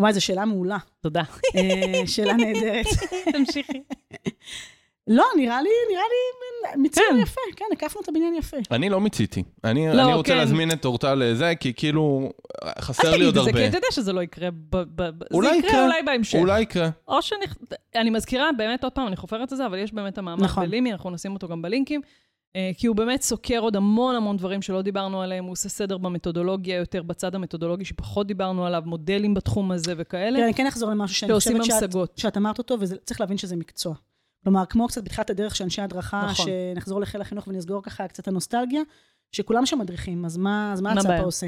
[0.00, 0.78] וואי, זו שאלה מעולה.
[1.00, 1.22] תודה.
[1.56, 2.86] אה, שאלה נהדרת.
[3.32, 3.82] תמשיכי.
[5.06, 7.18] לא, נראה לי, נראה לי, מיצינו כן.
[7.22, 8.56] יפה, כן, הקפנו את הבניין יפה.
[8.70, 9.42] אני לא מיציתי.
[9.64, 10.38] אני לא, אני רוצה כן.
[10.38, 12.32] להזמין את אורטל לזה, כי כאילו,
[12.80, 13.60] חסר אל לי עוד תגיד את זה, הרבה.
[13.62, 14.50] כי אתה יודע שזה לא יקרה.
[14.50, 15.84] ב- ב- ב- אולי זה יקרה יקרה.
[15.84, 16.38] אולי בהמשך.
[16.38, 16.88] אולי יקרה.
[17.08, 17.44] או שאני...
[17.94, 20.66] אני מזכירה, באמת, עוד פעם, אני חופרת את זה, אבל יש באמת המאמר נכון.
[20.66, 22.00] בלימי, אנחנו נשים אותו גם בלינקים.
[22.56, 25.98] אה, כי הוא באמת סוקר עוד המון המון דברים שלא דיברנו עליהם, הוא עושה סדר
[25.98, 30.90] במתודולוגיה, יותר בצד המתודולוגי שפחות דיברנו עליו, מודלים בתחום הזה וכאלה, תראה, אני כן אחזור
[30.90, 32.18] למשהו שאני חושבת שאת, המשגות.
[32.18, 33.94] שאת אמרת אותו, וצריך להבין שזה מקצוע.
[34.44, 36.46] כלומר, כמו קצת בתחילת הדרך של אנשי הדרכה, נכון.
[36.46, 38.82] שנחזור לחיל החינוך ונסגור ככה קצת הנוסטלגיה,
[39.32, 41.22] שכולם שם מדריכים, אז מה, אז מה מה הבעיה?
[41.22, 41.46] עושה?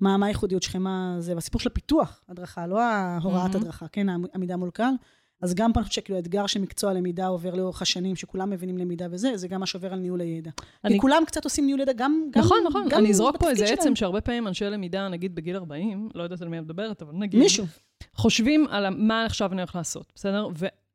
[0.00, 0.82] מה, מה הייחודיות שלכם?
[0.82, 1.34] מה זה?
[1.34, 3.56] והסיפור של הפיתוח הדרכה, לא ההוראת מהמם.
[3.56, 4.94] הדרכה, כן, העמידה מול קהל.
[5.42, 9.36] אז גם אני חושבת שכאילו האתגר שמקצוע הלמידה עובר לאורך השנים, שכולם מבינים למידה וזה,
[9.36, 10.50] זה גם מה שעובר על ניהול הידע.
[10.84, 12.24] אני- כי כולם קצת עושים ניהול ידע, גם...
[12.30, 12.86] גם נכון, נכון.
[12.88, 13.64] גם אני אזרוק פה איזה.
[13.64, 17.12] עצם שהרבה פעמים אנשי למידה, נגיד בגיל 40, לא יודעת על מי את מדברת, אבל
[17.14, 17.66] נגיד, מישהו.
[18.14, 20.48] חושבים על מה עכשיו אני הולך לעשות, בסדר?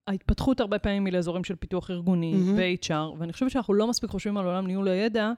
[0.08, 2.56] וההתפתחות הרבה פעמים היא לאזורים של פיתוח ארגוני מהמם.
[2.58, 5.32] ו-HR, ואני חושבת שאנחנו לא מספיק חושבים על עולם ניהול הידע,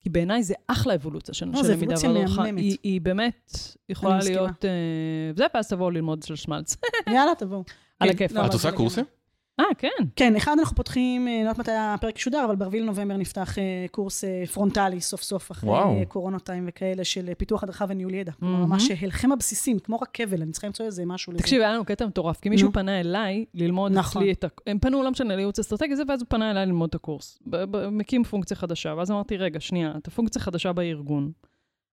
[0.00, 2.42] כי בעיניי זה אחלה אבולוציה של לא, אנשי למידה אבולוציה והדרכה.
[2.42, 2.58] מהממת.
[2.62, 3.50] היא, היא באמת
[3.88, 4.18] יכולה.
[4.24, 4.64] להיות...
[4.64, 4.70] אה,
[5.36, 6.76] זה, ואז תבואו ללמוד של שמלץ.
[7.10, 7.62] יאללה, תבואו.
[8.00, 8.32] על כן, הכיף.
[8.32, 9.04] לא, את עושה קורסים?
[9.60, 9.88] אה, כן.
[10.16, 13.86] כן, אחד אנחנו פותחים, אה, לא יודעת מתי הפרק ישודר, אבל ב-4 לנובמבר נפתח אה,
[13.90, 16.06] קורס אה, פרונטלי סוף סוף, אחרי וואו.
[16.08, 18.32] קורונה time וכאלה, של פיתוח הדרכה וניהול ידע.
[18.32, 18.70] כלומר, מהמם.
[18.70, 21.42] ממש הלחם הבסיסים, כמו רכבל, אני צריכה למצוא איזה משהו לזה.
[21.42, 22.72] תקשיב, היה לנו קטע מטורף, כי מישהו.
[22.72, 24.22] פנה אליי ללמוד נכון.
[24.22, 24.48] אצלי את ה...
[24.66, 27.38] הם פנו, לא משנה, לייעוץ אסטרטגי זה, ואז הוא פנה אליי ללמוד את הקורס.
[27.92, 31.30] מקים פונקציה חדשה, ואז אמרתי, רגע, שנייה, אתה פונקציה חדשה בארגון.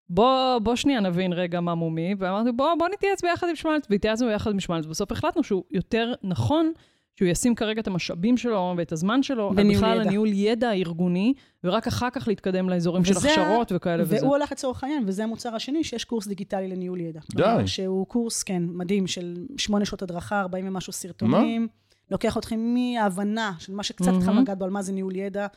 [0.10, 4.28] בוא, בוא שנייה נבין רגע מה מומי, ואמרתי, בוא, בוא נתייעץ ביחד עם שמלץ, והתייעצנו
[4.28, 4.86] ביחד עם שמלץ.
[4.86, 6.72] בסוף החלטנו שהוא יותר נכון
[7.16, 10.08] שהוא ישים כרגע את המשאבים שלו ואת הזמן שלו, על בניהול בכלל ידע.
[10.08, 11.34] הניהול ידע הארגוני,
[11.64, 14.16] ורק אחר כך להתקדם לאזורים של וזה ה- הכשרות וכאלה וזה.
[14.22, 17.20] והוא הולך לצורך העניין, וזה המוצר השני, שיש קורס דיגיטלי לניהול ידע.
[17.36, 17.68] די.
[17.68, 21.68] שהוא קורס, כן, מדהים, של שמונה שעות הדרכה, 40 ומשהו סרטונים.
[22.12, 24.12] לוקח אתכם מההבנה של מה שקצת.
[24.18, 25.47] התחלנו לגעת בו, על מה זה ניהול ידע,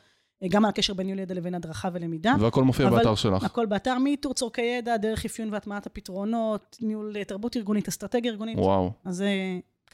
[0.48, 2.34] גם על הקשר בין ניהול ידע לבין הדרכה ולמידה.
[2.40, 3.44] והכל מופיע באתר שלך.
[3.44, 8.58] הכל באתר, מאיתור צורכי ידע, דרך אפיון והטמעת הפתרונות, ניהול אה, תרבות ארגונית, אסטרטגיה ארגונית.
[8.58, 8.92] וואו.
[9.04, 9.28] אז זה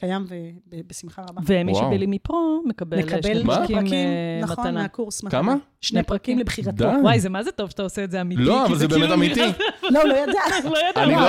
[0.03, 0.25] קיים
[0.73, 1.41] ובשמחה רבה.
[1.45, 1.75] ומי.
[1.75, 4.81] שבלי מפרו מקבל נקבל שני שני פרקים פרקים, אה, נכון, מתנה.
[4.81, 5.39] מהקורס מתנה.
[5.39, 5.55] כמה?
[5.81, 6.71] שני פרקים לבחירתו.
[6.71, 6.85] די.
[7.01, 8.41] וואי, זה מה זה טוב שאתה עושה את זה אמיתי.
[8.41, 9.39] לא, אבל זה באמת כאילו אמיתי.
[9.39, 9.51] נראה-
[9.93, 10.31] לא, הוא לא ידע.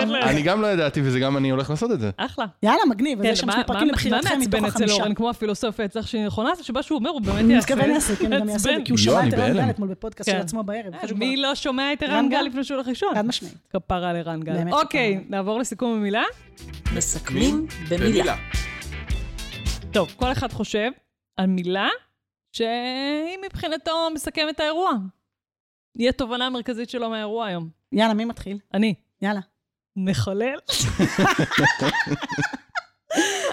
[0.06, 2.10] לא אני גם- לא ידעתי, וזה גם אני הולך לעשות את זה.
[2.16, 2.44] אחלה.
[2.62, 3.18] יאללה, מגניב.
[3.18, 4.94] אז כן, יש שם שני פרקים לבחירתכם מה מתוך מעצבן אצל החמישה.
[5.02, 7.74] אורן, כמו הפילוסופיה אצלך שהיא נכונה, זה שמה שהוא אומר, הוא באמת הוא יעשה.
[7.74, 8.84] מתכוון כן, גם יעשה, מעצבן.
[8.84, 9.52] כי הוא שמע את ערן.
[9.56, 10.42] גל אתמול בפודקאסט של כן.
[10.42, 10.94] עצמו בערב.
[11.02, 11.36] חשוב מי.
[11.36, 12.42] לא שומע את ערן גל?
[12.42, 13.14] לפני שהוא הולך לישון?
[13.14, 13.54] חד משמעית.
[13.72, 14.52] כפרה על ערן גל.
[14.52, 15.24] באמת אוקיי.
[15.28, 16.04] נעבור לסיכום.
[16.96, 18.36] מסכמים במילה.
[19.92, 20.90] טוב, כל אחד חושב
[21.36, 21.88] על מילה
[22.52, 24.90] שהיא מבחינתו מסכמת את האירוע.
[25.98, 27.68] היא התובנה המרכזית שלו מהאירוע היום.
[27.92, 28.58] יאללה, מי מתחיל?
[28.74, 28.94] אני.
[29.22, 29.40] יאללה.
[29.96, 30.58] מחולל.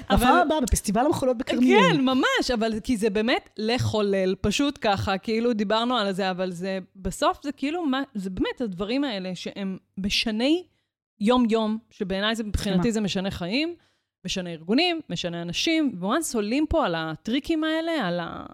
[0.06, 1.80] בפעם הבאה, בפסטיבל המחולות בכרמיאל.
[1.92, 6.80] כן, ממש, אבל כי זה באמת לחולל, פשוט ככה, כאילו דיברנו על זה, אבל זה,
[6.96, 10.64] בסוף זה כאילו, מה, זה באמת הדברים האלה שהם משני
[11.22, 13.76] יום-יום, שבעיניי זה, מבחינתי זה משנה חיים,
[14.26, 18.46] משנה ארגונים, משנה אנשים, וואנס עולים פה על הטריקים האלה, על ה...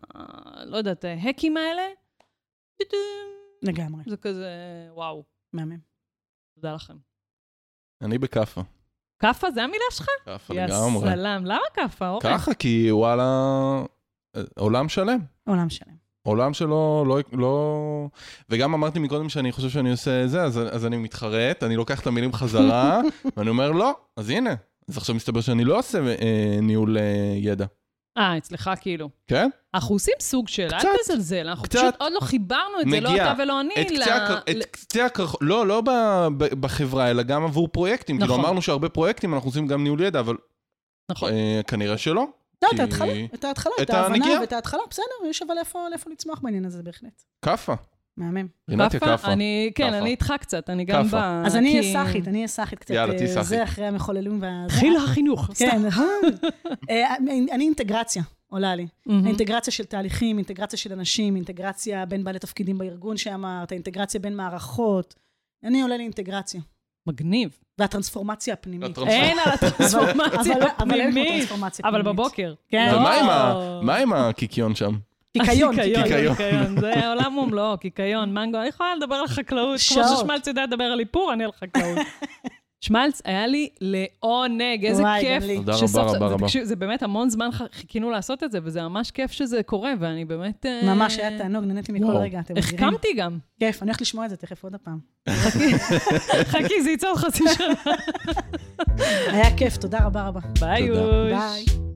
[0.65, 1.81] לא יודעת, ההקים האלה,
[3.63, 4.49] לגמרי, זה כזה,
[4.91, 5.77] וואו, מהמם.
[6.55, 6.97] תודה לכם.
[8.01, 8.61] אני בכאפה.
[9.19, 10.07] כאפה, זה המילה שלך?
[10.25, 11.09] כאפה יא לגמרי.
[11.09, 12.09] סלאם, למה כאפה?
[12.09, 12.33] אוקיי.
[12.33, 13.23] ככה, כי וואלה,
[14.35, 15.19] אה, עולם שלם.
[15.47, 16.06] עולם שלם.
[16.27, 18.07] עולם שלא, לא, לא...
[18.49, 22.07] וגם אמרתי מקודם שאני חושב שאני עושה זה, אז, אז אני מתחרט, אני לוקח את
[22.07, 23.01] המילים חזרה,
[23.37, 24.55] ואני אומר, לא, אז הנה,
[24.89, 27.03] אז עכשיו מסתבר שאני לא עושה אה, ניהול אה,
[27.35, 27.65] ידע.
[28.17, 29.09] אה, אצלך כאילו.
[29.27, 29.49] כן?
[29.75, 31.79] אנחנו עושים סוג של, אל קצת, תזלזל, אנחנו קצת.
[31.79, 33.15] פשוט עוד לא חיברנו את זה, לא.
[33.15, 34.35] אתה ולא אני, את ל- קצה, הקר...
[34.35, 35.89] ל- את קצה הקרחון, לא, לא ב...
[36.37, 36.43] ב...
[36.61, 38.17] בחברה, אלא גם עבור פרויקטים.
[38.17, 38.45] כאילו נכון.
[38.45, 40.35] אמרנו שהרבה פרויקטים אנחנו עושים גם ניהול ידע, אבל
[41.11, 41.31] נכון.
[41.33, 42.25] אה, כנראה שלא.
[42.63, 44.39] לא, את ההתחלה, את ההתחלה, את ההבנה.
[44.41, 45.57] ואת ההתחלה, בסדר, יש אבל
[45.93, 47.23] איפה לצמוח בעניין הזה בהחלט.
[47.41, 47.73] כאפה.
[48.17, 48.47] מהמם.
[48.69, 49.33] רינתיה כאפה.
[49.33, 49.93] אני, כן.
[49.93, 51.15] אני איתך קצת, אני גם ב...
[51.15, 52.93] אז אני אהיה סאחית, אני אהיה סאחית קצת.
[52.93, 53.47] יאללה, אה, תהיי סאחית.
[53.49, 54.65] זה אחרי המחוללים וה...
[54.69, 55.49] חיל החינוך.
[55.55, 55.81] כן,
[56.89, 57.15] אה,
[57.51, 58.87] אני אינטגרציה, עולה לי.
[59.05, 59.27] מהמם.
[59.27, 65.15] אינטגרציה של תהליכים, אינטגרציה של אנשים, אינטגרציה בין בעלי תפקידים בארגון שאמרת, אינטגרציה בין מערכות.
[65.63, 66.61] אני עולה לאינטגרציה.
[67.07, 67.57] מגניב.
[67.79, 68.97] והטרנספורמציה הפנימית.
[68.97, 71.49] אין על הטרנספורמציה הפנימית.
[71.83, 72.01] אבל.
[72.01, 72.53] בבוקר.
[72.69, 72.89] כן.
[72.91, 72.97] לא.
[73.81, 74.93] ומה עם הקיקיון שם?
[75.33, 76.35] קיקיון, קיקיון.
[76.79, 78.57] זה עולם ומלואו, קיקיון, מנגו.
[78.57, 79.79] אני יכולה לדבר על חקלאות.
[79.93, 80.03] כמו.
[80.17, 81.97] ששמלץ יודע לדבר על איפור, אני על חקלאות.
[82.81, 85.41] שמלץ, היה לי לעונג, איזה וואי, כיף.
[85.43, 85.55] גם לי.
[85.55, 86.47] תודה שסוף רבה, רבה, רבה.
[86.63, 90.65] זה באמת המון זמן חיכינו לעשות את זה, וזה ממש כיף שזה קורה, ואני באמת...
[90.65, 92.21] אה, ממש היה תענוג, נהניתי מכל וואו.
[92.21, 92.79] רגע, אתם מבינים?
[92.79, 93.37] החכמתי גם.
[93.59, 94.99] כיף, אני הולכת לשמוע את זה תכף עוד הפעם.
[96.43, 97.93] חכי, זה יצא עוד חצי שנה.
[99.27, 100.39] היה כיף, תודה רבה רבה.
[100.59, 100.81] ביי.
[100.83, 101.31] יוש.
[101.31, 101.86] ביי.